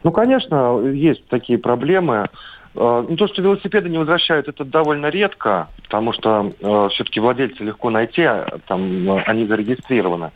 Ну, 0.03 0.11
конечно, 0.11 0.81
есть 0.87 1.25
такие 1.27 1.57
проблемы. 1.57 2.27
Э, 2.75 3.05
ну, 3.07 3.15
то, 3.15 3.27
что 3.27 3.41
велосипеды 3.41 3.89
не 3.89 3.97
возвращают, 3.97 4.47
это 4.47 4.65
довольно 4.65 5.07
редко, 5.07 5.69
потому 5.83 6.13
что 6.13 6.51
э, 6.59 6.89
все-таки 6.91 7.19
владельцы 7.19 7.63
легко 7.63 7.89
найти, 7.89 8.23
а, 8.23 8.59
там 8.67 9.09
э, 9.09 9.23
они 9.25 9.47
зарегистрированы. 9.47 10.31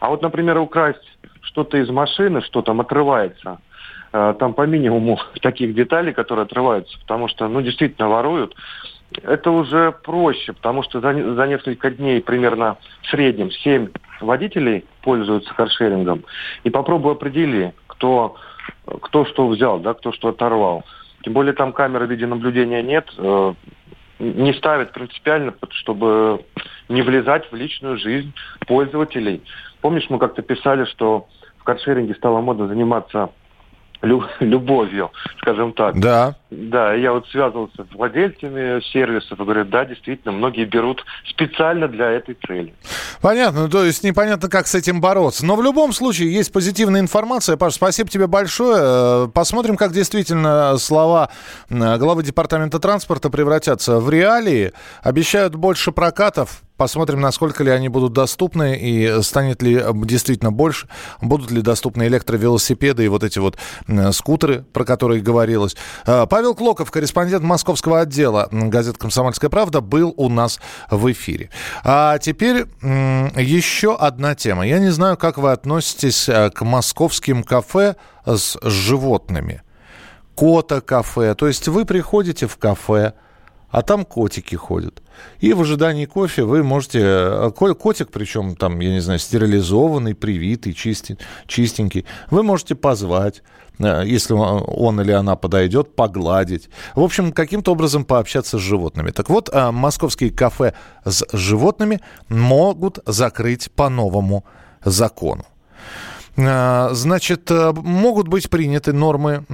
А 0.00 0.10
вот, 0.10 0.22
например, 0.22 0.58
украсть 0.58 1.18
что-то 1.40 1.78
из 1.78 1.88
машины, 1.88 2.42
что 2.42 2.62
там 2.62 2.80
отрывается, 2.80 3.50
э, 3.50 3.56
там 4.12 4.54
по 4.54 4.66
минимуму 4.66 5.18
таких 5.42 5.74
деталей, 5.74 6.12
которые 6.12 6.44
отрываются, 6.44 6.98
потому 7.00 7.28
что, 7.28 7.48
ну, 7.48 7.60
действительно 7.62 8.08
воруют. 8.08 8.54
Это 9.22 9.50
уже 9.50 9.92
проще, 9.92 10.52
потому 10.52 10.82
что 10.82 11.00
за, 11.00 11.34
за 11.34 11.46
несколько 11.46 11.90
дней 11.90 12.22
примерно 12.22 12.78
в 13.02 13.08
среднем 13.08 13.50
7 13.50 13.88
водителей 14.20 14.84
пользуются 15.02 15.52
каршерингом. 15.54 16.24
И 16.64 16.70
попробуй 16.70 17.12
определи, 17.12 17.72
кто, 17.86 18.36
кто 19.02 19.24
что 19.26 19.48
взял, 19.48 19.80
да, 19.80 19.94
кто 19.94 20.12
что 20.12 20.28
оторвал. 20.28 20.84
Тем 21.24 21.34
более 21.34 21.52
там 21.52 21.72
камеры 21.72 22.06
видеонаблюдения 22.06 22.82
нет. 22.82 23.12
Э, 23.18 23.54
не 24.18 24.52
ставят 24.54 24.92
принципиально, 24.92 25.54
чтобы 25.70 26.44
не 26.88 27.02
влезать 27.02 27.50
в 27.50 27.54
личную 27.54 27.98
жизнь 27.98 28.32
пользователей. 28.66 29.42
Помнишь, 29.80 30.06
мы 30.08 30.18
как-то 30.18 30.42
писали, 30.42 30.84
что 30.84 31.26
в 31.58 31.64
каршеринге 31.64 32.14
стало 32.14 32.40
модно 32.40 32.66
заниматься 32.68 33.30
любовью, 34.02 35.10
скажем 35.38 35.72
так. 35.72 35.98
Да. 35.98 36.36
Да, 36.50 36.92
я 36.92 37.12
вот 37.12 37.26
связывался 37.28 37.86
с 37.90 37.94
владельцами 37.94 38.80
сервисов 38.92 39.40
и 39.40 39.42
говорю, 39.42 39.64
да, 39.64 39.84
действительно, 39.84 40.32
многие 40.32 40.64
берут 40.66 41.02
специально 41.28 41.88
для 41.88 42.10
этой 42.10 42.36
цели. 42.46 42.74
Понятно, 43.22 43.70
то 43.70 43.84
есть 43.84 44.04
непонятно, 44.04 44.50
как 44.50 44.66
с 44.66 44.74
этим 44.74 45.00
бороться. 45.00 45.46
Но 45.46 45.56
в 45.56 45.62
любом 45.62 45.92
случае 45.92 46.32
есть 46.32 46.52
позитивная 46.52 47.00
информация. 47.00 47.56
Паш, 47.56 47.74
спасибо 47.74 48.10
тебе 48.10 48.26
большое. 48.26 49.30
Посмотрим, 49.30 49.76
как 49.76 49.92
действительно 49.92 50.76
слова 50.76 51.30
главы 51.70 52.22
департамента 52.22 52.78
транспорта 52.78 53.30
превратятся 53.30 53.98
в 54.00 54.10
реалии. 54.10 54.72
Обещают 55.02 55.54
больше 55.54 55.92
прокатов, 55.92 56.62
Посмотрим, 56.82 57.20
насколько 57.20 57.62
ли 57.62 57.70
они 57.70 57.88
будут 57.88 58.12
доступны 58.12 58.76
и 58.76 59.22
станет 59.22 59.62
ли 59.62 59.80
действительно 60.04 60.50
больше. 60.50 60.88
Будут 61.20 61.52
ли 61.52 61.62
доступны 61.62 62.08
электровелосипеды 62.08 63.04
и 63.04 63.08
вот 63.08 63.22
эти 63.22 63.38
вот 63.38 63.56
скутеры, 64.10 64.64
про 64.72 64.84
которые 64.84 65.22
говорилось. 65.22 65.76
Павел 66.04 66.56
Клоков, 66.56 66.90
корреспондент 66.90 67.44
московского 67.44 68.00
отдела 68.00 68.48
газеты 68.50 68.98
«Комсомольская 68.98 69.48
правда», 69.48 69.80
был 69.80 70.12
у 70.16 70.28
нас 70.28 70.58
в 70.90 71.08
эфире. 71.12 71.50
А 71.84 72.18
теперь 72.18 72.66
еще 72.82 73.94
одна 73.94 74.34
тема. 74.34 74.66
Я 74.66 74.80
не 74.80 74.90
знаю, 74.90 75.16
как 75.16 75.38
вы 75.38 75.52
относитесь 75.52 76.24
к 76.26 76.62
московским 76.62 77.44
кафе 77.44 77.94
с 78.26 78.58
животными. 78.60 79.62
Кота-кафе. 80.34 81.36
То 81.36 81.46
есть 81.46 81.68
вы 81.68 81.84
приходите 81.84 82.48
в 82.48 82.56
кафе, 82.56 83.12
а 83.72 83.82
там 83.82 84.04
котики 84.04 84.54
ходят. 84.54 85.02
И 85.40 85.52
в 85.54 85.62
ожидании 85.62 86.04
кофе 86.04 86.44
вы 86.44 86.62
можете... 86.62 87.00
Э, 87.02 87.50
котик, 87.50 88.10
причем 88.10 88.54
там, 88.54 88.78
я 88.80 88.90
не 88.90 89.00
знаю, 89.00 89.18
стерилизованный, 89.18 90.14
привитый, 90.14 90.74
чистенький. 90.74 92.04
Вы 92.30 92.42
можете 92.42 92.74
позвать, 92.74 93.42
э, 93.78 94.02
если 94.04 94.34
он 94.34 95.00
или 95.00 95.12
она 95.12 95.36
подойдет, 95.36 95.96
погладить. 95.96 96.68
В 96.94 97.00
общем, 97.00 97.32
каким-то 97.32 97.72
образом 97.72 98.04
пообщаться 98.04 98.58
с 98.58 98.60
животными. 98.60 99.10
Так 99.10 99.30
вот, 99.30 99.48
э, 99.50 99.70
московские 99.70 100.30
кафе 100.30 100.74
с 101.04 101.24
животными 101.32 102.00
могут 102.28 102.98
закрыть 103.06 103.72
по 103.72 103.88
новому 103.88 104.44
закону. 104.84 105.46
Значит, 106.34 107.50
могут 107.50 108.26
быть 108.28 108.48
приняты 108.48 108.94
нормы 108.94 109.44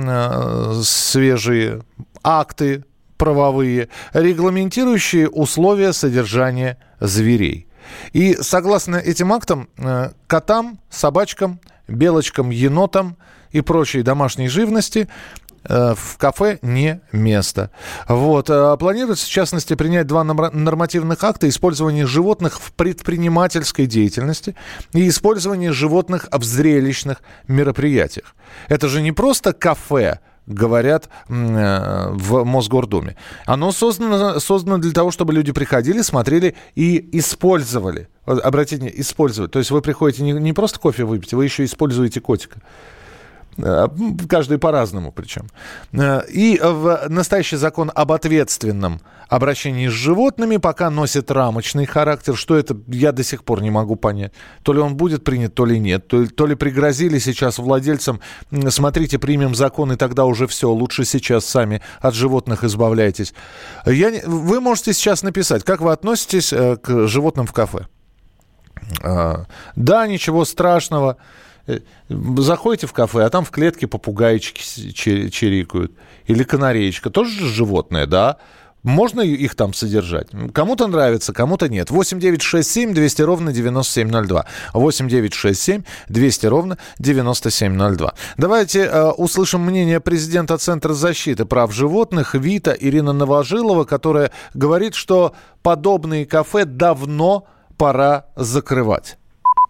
свежие, 0.85 1.83
акты 2.22 2.85
правовые, 3.18 3.88
регламентирующие 4.14 5.28
условия 5.28 5.92
содержания 5.92 6.78
зверей. 7.00 7.68
И 8.12 8.37
согласно 8.40 8.96
этим 8.96 9.33
актам, 9.33 9.68
э, 9.76 10.11
котам, 10.26 10.78
собачкам, 10.88 11.61
белочкам, 11.87 12.50
енотам 12.50 13.16
и 13.50 13.61
прочей 13.61 14.02
домашней 14.02 14.48
живности 14.48 15.09
э, 15.64 15.94
в 15.96 16.18
кафе 16.18 16.59
не 16.62 17.00
место. 17.12 17.70
Вот. 18.07 18.50
Э, 18.50 18.76
планируется, 18.78 19.26
в 19.26 19.31
частности, 19.31 19.74
принять 19.74 20.07
два 20.07 20.22
нормативных 20.24 21.22
акта 21.24 21.48
использования 21.48 22.07
животных 22.07 22.61
в 22.61 22.72
предпринимательской 22.72 23.87
деятельности 23.87 24.54
и 24.92 25.09
использование 25.09 25.72
животных 25.72 26.28
в 26.31 26.44
зрелищных 26.44 27.22
мероприятиях. 27.46 28.35
Это 28.68 28.88
же 28.88 29.02
не 29.02 29.12
просто 29.12 29.52
кафе, 29.52 30.20
говорят 30.48 31.08
э, 31.28 32.11
в 32.12 32.44
Мосгордуме. 32.44 33.16
Оно 33.46 33.70
создано, 33.70 34.40
создано 34.40 34.78
для 34.78 34.92
того, 34.92 35.11
чтобы 35.11 35.32
люди 35.32 35.52
приходили, 35.52 36.02
смотрели 36.02 36.56
и 36.74 37.08
использовали. 37.12 38.08
Обратите, 38.24 38.92
использовать. 38.96 39.52
То 39.52 39.58
есть 39.58 39.70
вы 39.70 39.80
приходите 39.82 40.22
не, 40.22 40.32
не 40.32 40.52
просто 40.52 40.80
кофе 40.80 41.04
выпить, 41.04 41.32
вы 41.32 41.44
еще 41.44 41.64
используете 41.64 42.20
котика. 42.20 42.61
Э, 43.60 43.88
каждый 44.28 44.58
по-разному 44.58 45.10
причем. 45.10 45.48
Э, 45.92 46.22
и 46.28 46.60
в 46.62 47.06
настоящий 47.08 47.56
закон 47.56 47.90
об 47.92 48.12
ответственном 48.12 49.00
обращении 49.28 49.88
с 49.88 49.92
животными 49.92 50.58
пока 50.58 50.90
носит 50.90 51.30
рамочный 51.30 51.84
характер. 51.84 52.36
Что 52.36 52.56
это, 52.56 52.76
я 52.86 53.10
до 53.10 53.24
сих 53.24 53.42
пор 53.42 53.60
не 53.60 53.70
могу 53.70 53.96
понять. 53.96 54.32
То 54.62 54.72
ли 54.72 54.78
он 54.78 54.96
будет 54.96 55.24
принят, 55.24 55.54
то 55.54 55.64
ли 55.66 55.78
нет. 55.80 56.06
То, 56.06 56.26
то 56.26 56.46
ли 56.46 56.54
пригрозили 56.54 57.18
сейчас 57.18 57.58
владельцам, 57.58 58.20
смотрите, 58.68 59.18
примем 59.18 59.54
закон, 59.54 59.92
и 59.92 59.96
тогда 59.96 60.24
уже 60.24 60.46
все, 60.46 60.70
лучше 60.70 61.04
сейчас 61.04 61.44
сами 61.44 61.82
от 62.00 62.14
животных 62.14 62.62
избавляйтесь. 62.62 63.34
Я, 63.86 64.12
вы 64.24 64.60
можете 64.60 64.92
сейчас 64.92 65.22
написать, 65.22 65.64
как 65.64 65.80
вы 65.80 65.90
относитесь 65.90 66.52
э, 66.52 66.76
к 66.76 67.08
животным 67.08 67.46
в 67.46 67.52
кафе. 67.52 67.86
Да, 69.74 70.06
ничего 70.06 70.44
страшного. 70.44 71.16
Э, 71.68 71.81
заходите 72.09 72.87
в 72.87 72.92
кафе, 72.92 73.24
а 73.24 73.31
там 73.31 73.44
в 73.44 73.50
клетке 73.50 73.87
попугайчики 73.87 74.90
чирикают. 74.92 75.92
Или 76.26 76.42
канареечка. 76.42 77.11
Тоже 77.11 77.46
животное, 77.46 78.07
да? 78.07 78.38
Можно 78.85 79.20
их 79.20 79.54
там 79.54 79.74
содержать? 79.74 80.28
Кому-то 80.54 80.87
нравится, 80.87 81.35
кому-то 81.35 81.68
нет. 81.68 81.90
8 81.90 82.20
9 82.20 82.40
6 82.40 82.70
7 82.70 82.94
200 82.94 83.22
ровно 83.22 83.52
9702. 83.52 84.46
8 84.72 85.09
9 85.09 85.35
6 85.35 85.61
7 85.61 85.83
200 86.09 86.46
ровно 86.46 86.78
9702. 86.98 88.14
Давайте 88.38 88.85
э, 88.85 89.11
услышим 89.11 89.61
мнение 89.61 90.00
президента 90.00 90.57
Центра 90.57 90.94
защиты 90.94 91.44
прав 91.44 91.72
животных 91.72 92.35
Вита 92.35 92.74
Ирина 92.78 93.12
Новожилова, 93.12 93.85
которая 93.85 94.31
говорит, 94.54 94.94
что 94.94 95.35
подобные 95.62 96.24
кафе 96.24 96.64
давно 96.64 97.46
пора 97.76 98.26
закрывать. 98.37 99.18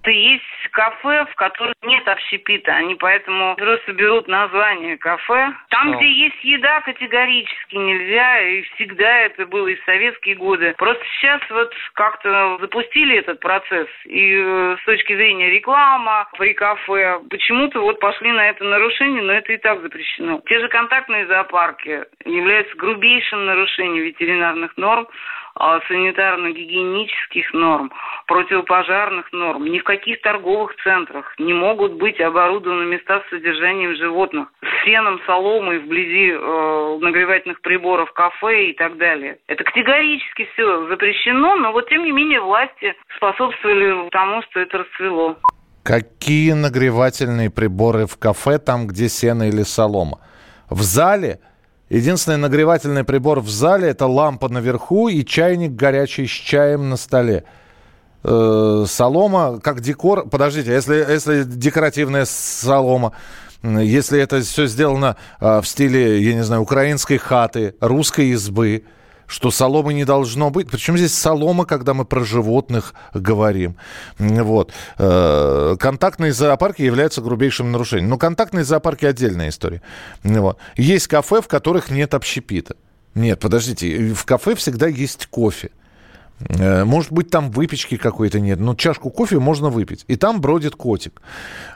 Есть 0.07 0.43
кафе, 0.79 1.27
в 1.33 1.35
которых 1.35 1.75
нет 1.83 2.07
общепита. 2.07 2.73
Они 2.73 2.95
поэтому 2.95 3.57
просто 3.57 3.93
берут 3.95 4.29
название 4.29 4.97
кафе. 4.97 5.53
Там, 5.71 5.97
где 5.97 6.09
есть 6.09 6.45
еда, 6.45 6.81
категорически 6.83 7.75
нельзя. 7.75 8.41
И 8.43 8.63
всегда 8.63 9.23
это 9.23 9.47
было 9.47 9.67
и 9.67 9.75
в 9.75 9.85
советские 9.85 10.37
годы. 10.37 10.75
Просто 10.79 11.03
сейчас 11.17 11.41
вот 11.51 11.73
как-то 11.95 12.59
запустили 12.61 13.17
этот 13.17 13.41
процесс. 13.41 13.89
И 14.05 14.37
э, 14.41 14.77
с 14.81 14.85
точки 14.85 15.17
зрения 15.17 15.51
реклама 15.51 16.29
при 16.39 16.55
кафе 16.55 17.23
почему-то 17.29 17.81
вот 17.81 17.99
пошли 17.99 18.31
на 18.31 18.49
это 18.49 18.63
нарушение, 18.63 19.23
но 19.23 19.33
это 19.33 19.53
и 19.53 19.57
так 19.57 19.83
запрещено. 19.83 20.41
Те 20.47 20.61
же 20.61 20.69
контактные 20.69 21.27
зоопарки 21.27 22.05
являются 22.25 22.77
грубейшим 22.77 23.47
нарушением 23.47 24.05
ветеринарных 24.05 24.77
норм. 24.77 25.09
А, 25.61 25.81
санитарно-гигиенических 25.89 27.53
норм, 27.53 27.91
противопожарных 28.29 29.33
норм. 29.33 29.65
Ни 29.65 29.81
в 29.81 29.85
каких 29.85 30.21
торговых 30.21 30.77
центрах 30.85 31.35
не 31.37 31.53
могут 31.53 31.95
быть 31.95 32.21
оборудованы 32.21 32.85
места 32.85 33.25
с 33.27 33.31
содержанием 33.31 33.97
животных 33.97 34.49
с 34.63 34.85
феном, 34.85 35.21
соломой 35.27 35.81
вблизи 35.81 36.31
э, 36.31 36.99
нагревательных 37.01 37.61
приборов, 37.61 38.13
кафе 38.13 38.71
и 38.71 38.73
так 38.75 38.99
далее. 38.99 39.39
Это 39.49 39.65
категорически 39.65 40.49
все 40.53 40.87
запрещено, 40.87 41.57
но 41.57 41.73
вот 41.73 41.89
тем 41.89 42.05
не 42.05 42.13
менее 42.13 42.41
власти 42.41 42.95
способствовали 43.17 44.09
тому, 44.11 44.43
что 44.43 44.61
это 44.61 44.79
расцвело. 44.79 45.39
Какие 45.83 46.53
нагревательные 46.53 47.51
приборы 47.51 48.07
в 48.07 48.17
кафе, 48.17 48.59
там, 48.59 48.87
где 48.87 49.09
сено 49.09 49.49
или 49.49 49.63
солома? 49.63 50.21
В 50.71 50.83
зале 50.83 51.41
Единственный 51.89 52.37
нагревательный 52.37 53.05
прибор 53.05 53.41
в 53.41 53.49
зале– 53.49 53.89
это 53.91 54.07
лампа 54.07 54.49
наверху 54.49 55.09
и 55.09 55.25
чайник 55.25 55.73
горячий 55.73 56.27
с 56.27 56.31
чаем 56.31 56.91
на 56.91 56.97
столе. 56.97 57.45
Э, 58.25 58.85
солома 58.87 59.59
как 59.63 59.81
декор. 59.81 60.29
Подождите, 60.29 60.71
если, 60.71 60.97
если 60.97 61.45
декоративная 61.45 62.27
солома, 62.27 63.13
если 63.63 64.21
это 64.21 64.41
все 64.43 64.67
сделано 64.67 65.17
э, 65.41 65.61
в 65.63 65.67
стиле, 65.67 66.21
я 66.23 66.35
не 66.35 66.45
знаю, 66.45 66.63
украинской 66.63 67.17
хаты, 67.17 67.75
русской 67.81 68.29
избы– 68.29 68.85
что 69.29 69.51
соломы 69.53 69.95
не 69.95 70.05
должно 70.05 70.51
быть. 70.51 70.69
Причем 70.69 70.97
здесь 70.97 71.15
солома, 71.15 71.67
когда 71.67 71.95
мы 71.95 72.05
про 72.05 72.25
животных 72.25 72.95
говорим. 73.15 73.77
Вот. 74.19 74.73
Э, 74.99 75.77
контактные 75.79 76.33
зоопарки 76.33 76.83
являются 76.83 77.21
грубейшим 77.21 77.71
нарушением. 77.71 78.09
Но 78.09 78.19
контактные 78.19 78.65
зоопарки 78.65 79.05
отдельная 79.05 79.51
история. 79.51 79.83
Вот. 80.25 80.59
Есть 80.77 81.07
кафе, 81.07 81.41
в 81.43 81.47
которых 81.47 81.91
нет 81.91 82.15
общепита. 82.15 82.75
Нет, 83.15 83.39
подождите, 83.39 84.15
в 84.15 84.25
кафе 84.25 84.55
всегда 84.55 84.87
есть 84.89 85.27
кофе. 85.27 85.71
Э, 86.41 86.85
может 86.85 87.13
быть, 87.13 87.31
там 87.31 87.51
выпечки 87.51 87.97
какой-то 87.97 88.41
нет, 88.41 88.61
но 88.61 88.75
чашку 88.75 89.11
кофе 89.11 89.39
можно 89.39 89.69
выпить. 89.71 90.05
И 90.09 90.17
там 90.17 90.41
бродит 90.41 90.77
котик. 90.77 91.21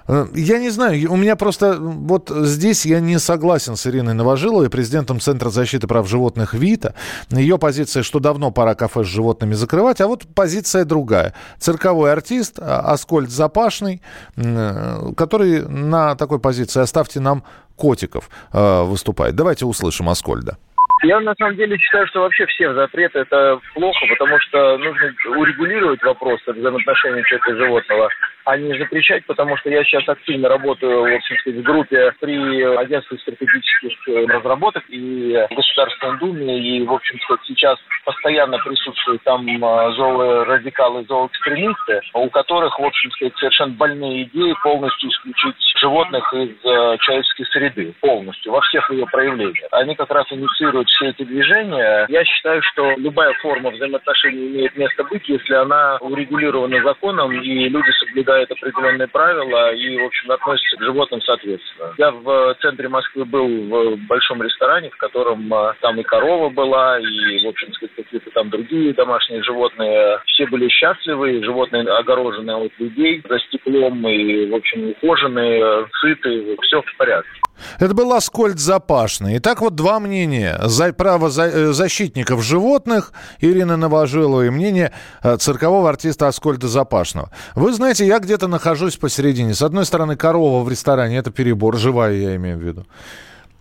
Э, 0.07 0.27
я 0.35 0.59
не 0.59 0.71
знаю, 0.71 1.13
у 1.13 1.17
меня 1.17 1.37
просто 1.37 1.79
вот 1.79 2.31
здесь 2.31 2.87
я 2.87 3.01
не 3.01 3.19
согласен 3.19 3.77
с 3.77 3.87
Ириной 3.87 4.15
Новожиловой, 4.15 4.71
президентом 4.71 5.21
Центра 5.21 5.51
защиты 5.51 5.87
прав 5.87 6.09
животных 6.09 6.55
ВИТА. 6.55 6.95
Ее 7.31 7.59
позиция, 7.59 8.03
что 8.03 8.21
давно 8.21 8.51
пора 8.51 8.75
кафе 8.75 9.05
с 9.05 9.07
животными 9.07 9.55
закрывать, 9.55 10.01
а 10.01 10.07
вот 10.07 10.27
позиция 10.35 10.85
другая. 10.85 11.35
Цирковой 11.59 12.13
артист 12.13 12.59
а, 12.59 12.81
Аскольд 12.93 13.31
Запашный, 13.31 14.03
э, 14.37 15.13
который 15.17 15.63
на 15.69 16.15
такой 16.15 16.39
позиции 16.39 16.81
«оставьте 16.81 17.21
нам 17.21 17.45
котиков» 17.77 18.29
выступает. 18.53 19.35
Давайте 19.35 19.65
услышим 19.65 20.09
Аскольда. 20.09 20.57
Я 21.03 21.21
на 21.21 21.35
самом 21.35 21.57
деле 21.57 21.77
считаю, 21.79 22.07
что 22.07 22.21
вообще 22.21 22.47
все 22.47 22.73
запреты 22.75 23.21
это 23.21 23.59
плохо, 23.75 24.07
потому 24.09 24.39
что 24.39 24.79
нужно 24.79 25.13
урегулировать 25.37 26.03
вопрос 26.03 26.41
взаимоотношений 26.47 27.25
человека 27.25 27.51
и 27.51 27.57
животного. 27.57 28.09
А 28.45 28.57
не 28.57 28.77
запрещать, 28.79 29.25
потому 29.27 29.57
что 29.59 29.71
я 29.71 29.85
сейчас 29.85 30.09
активно 30.09 30.49
работаю, 30.49 31.03
в 31.03 31.15
общем 31.15 31.37
в 31.45 31.63
группе 31.63 32.13
при 32.21 32.63
агентстве 32.63 33.19
стратегических 33.19 34.09
э, 34.09 34.27
разработок 34.27 34.85
и 34.89 35.47
Государственной 35.51 36.19
Думе, 36.19 36.59
и, 36.59 36.85
в 36.85 36.93
общем 36.93 37.19
сейчас 37.47 37.79
постоянно 38.05 38.59
присутствуют 38.59 39.23
там 39.23 39.47
э, 39.47 39.93
зоорадикалы, 39.97 41.05
зооэкстремисты, 41.09 42.01
у 42.15 42.29
которых, 42.31 42.79
в 42.79 42.85
общем 42.85 43.11
сказать, 43.13 43.37
совершенно 43.39 43.73
больные 43.73 44.25
идеи 44.25 44.55
полностью 44.63 45.11
исключить 45.11 45.57
животных 45.81 46.33
из 46.35 46.51
э, 46.65 46.97
человеческой 47.01 47.47
среды, 47.47 47.95
полностью, 48.01 48.53
во 48.53 48.61
всех 48.63 48.91
ее 48.91 49.07
проявлениях. 49.07 49.69
Они 49.73 49.95
как 49.95 50.11
раз 50.11 50.27
инициируют 50.31 50.89
все 50.89 51.11
эти 51.11 51.25
движения. 51.25 52.07
Я 52.09 52.25
считаю, 52.25 52.63
что 52.63 52.93
любая 52.97 53.33
форма 53.35 53.71
взаимоотношений 53.71 54.49
имеет 54.49 54.77
место 54.77 55.05
быть, 55.05 55.29
если 55.29 55.55
она 55.55 55.99
урегулирована 56.01 56.83
законом, 56.83 57.33
и 57.33 57.69
люди 57.69 57.91
соблюдают 57.99 58.32
определенные 58.41 59.09
правила 59.09 59.73
и, 59.75 59.99
в 59.99 60.07
общем, 60.07 60.31
относятся 60.31 60.77
к 60.77 60.83
животным 60.83 61.21
соответственно. 61.23 61.95
Я 61.99 62.11
в 62.11 62.57
центре 62.61 62.89
Москвы 62.89 63.25
был 63.25 63.47
в 63.47 63.97
большом 64.07 64.43
ресторане, 64.43 64.91
в 64.91 64.97
котором 64.97 65.53
э, 65.53 65.75
там 65.81 65.99
и 66.01 66.03
корова 66.03 66.51
была, 66.51 66.99
и, 66.99 67.45
в 67.45 67.49
общем, 67.49 67.73
какие-то 67.97 68.31
там 68.31 68.51
другие 68.51 68.93
домашние 68.95 69.43
животные. 69.43 70.19
Все 70.27 70.47
были 70.47 70.69
счастливы, 70.69 71.43
животные 71.43 71.83
огорожены 71.83 72.53
от 72.53 72.73
людей 72.79 73.23
за 73.29 73.39
стеклом, 73.41 74.07
и, 74.09 74.51
в 74.51 74.55
общем, 74.55 74.91
ухоженные, 74.91 75.87
сытые, 76.01 76.57
все 76.63 76.83
в 76.83 76.97
порядке. 76.97 77.31
Это 77.79 77.95
был 77.95 78.13
Аскольд 78.13 78.59
Запашный. 78.59 79.39
Итак, 79.39 79.61
вот 79.61 79.75
два 79.75 80.01
мнения. 80.01 80.59
За, 80.63 80.93
право 80.93 81.31
за, 81.31 81.45
э, 81.45 81.73
защитников 81.73 82.43
животных 82.43 83.13
Ирины 83.41 83.77
Новожиловой 83.77 84.49
и 84.49 84.51
мнение 84.51 84.93
э, 85.23 85.37
циркового 85.37 85.89
артиста 85.89 86.29
Аскольда 86.29 86.69
Запашного. 86.69 87.31
Вы 87.55 87.73
знаете, 87.73 88.07
я 88.07 88.19
где-то 88.23 88.49
нахожусь 88.49 88.97
посередине. 88.97 89.55
С 89.55 89.63
одной 89.63 89.85
стороны, 89.85 90.17
корова 90.17 90.63
в 90.63 90.69
ресторане– 90.69 91.17
это 91.19 91.31
перебор, 91.31 91.77
живая 91.77 92.15
я 92.15 92.37
имею 92.37 92.59
в 92.59 92.63
виду. 92.63 92.87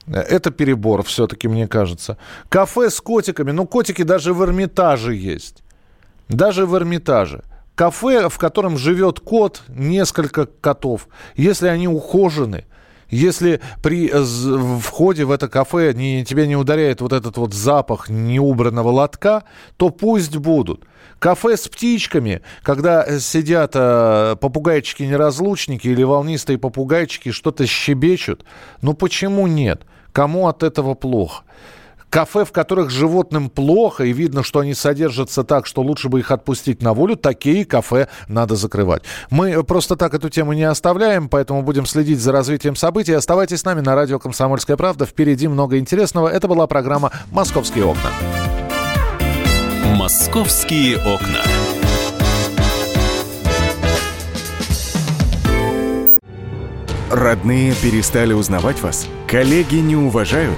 Это 0.08 0.52
перебор 0.52 1.04
все-таки, 1.04 1.48
мне 1.48 1.68
кажется. 1.68 2.18
Кафе 2.50 2.90
с 2.90 3.02
котиками. 3.02 3.52
Ну, 3.52 3.68
котики 3.68 4.04
даже 4.04 4.34
в 4.34 4.44
Эрмитаже 4.44 5.16
есть. 5.16 5.64
Даже 6.30 6.66
в 6.66 6.76
Эрмитаже. 6.76 7.44
Кафе, 7.76 8.30
в 8.30 8.38
котором 8.38 8.78
живет 8.78 9.20
кот, 9.20 9.64
несколько 9.70 10.46
котов. 10.46 11.08
Если 11.36 11.68
они 11.68 11.88
ухожены, 11.88 12.66
если 13.12 13.62
при 13.84 14.10
входе 14.80 15.26
в 15.26 15.32
это 15.32 15.48
кафе 15.48 15.94
не, 15.94 16.26
тебя 16.26 16.48
не 16.48 16.56
ударяет 16.56 17.02
вот 17.02 17.14
этот 17.14 17.38
вот 17.38 17.54
запах 17.54 18.10
неубранного 18.10 18.90
лотка, 18.90 19.44
то 19.78 19.90
пусть 19.90 20.38
будут. 20.38 20.86
Кафе 21.20 21.56
с 21.56 21.68
птичками, 21.68 22.42
когда 22.64 23.20
сидят 23.20 23.74
э, 23.76 24.36
попугайчики-неразлучники 24.42 25.88
или 25.88 26.02
волнистые 26.02 26.58
попугайчики 26.58 27.30
что-то 27.30 27.68
щебечут, 27.68 28.44
ну 28.82 28.94
почему 28.94 29.46
нет? 29.46 29.84
Кому 30.14 30.48
от 30.48 30.64
этого 30.64 30.96
плохо? 30.96 31.44
Кафе, 32.12 32.44
в 32.44 32.52
которых 32.52 32.90
животным 32.90 33.50
плохо, 33.50 34.04
и 34.04 34.12
видно, 34.12 34.44
что 34.44 34.60
они 34.60 34.74
содержатся 34.74 35.46
так, 35.46 35.66
что 35.66 35.82
лучше 35.82 36.10
бы 36.10 36.20
их 36.20 36.30
отпустить 36.30 36.82
на 36.82 36.94
волю, 36.94 37.16
такие 37.16 37.64
кафе 37.64 38.10
надо 38.28 38.58
закрывать. 38.58 39.04
Мы 39.30 39.64
просто 39.64 39.96
так 39.96 40.14
эту 40.14 40.30
тему 40.30 40.52
не 40.52 40.64
оставляем, 40.64 41.30
поэтому 41.30 41.62
будем 41.64 41.86
следить 41.86 42.20
за 42.20 42.34
развитием 42.34 42.76
событий. 42.76 43.14
Оставайтесь 43.14 43.62
с 43.62 43.64
нами 43.64 43.80
на 43.80 43.96
радио 43.96 44.20
«Комсомольская 44.20 44.76
правда». 44.76 45.06
Впереди 45.06 45.48
много 45.48 45.78
интересного. 45.78 46.28
Это 46.28 46.50
была 46.50 46.68
программа 46.68 47.14
«Московские 47.32 47.86
окна». 47.86 48.10
«Московские 49.96 50.98
окна». 50.98 51.40
Родные 57.10 57.74
перестали 57.82 58.34
узнавать 58.34 58.82
вас? 58.82 59.08
Коллеги 59.28 59.76
не 59.76 59.96
уважают? 59.96 60.58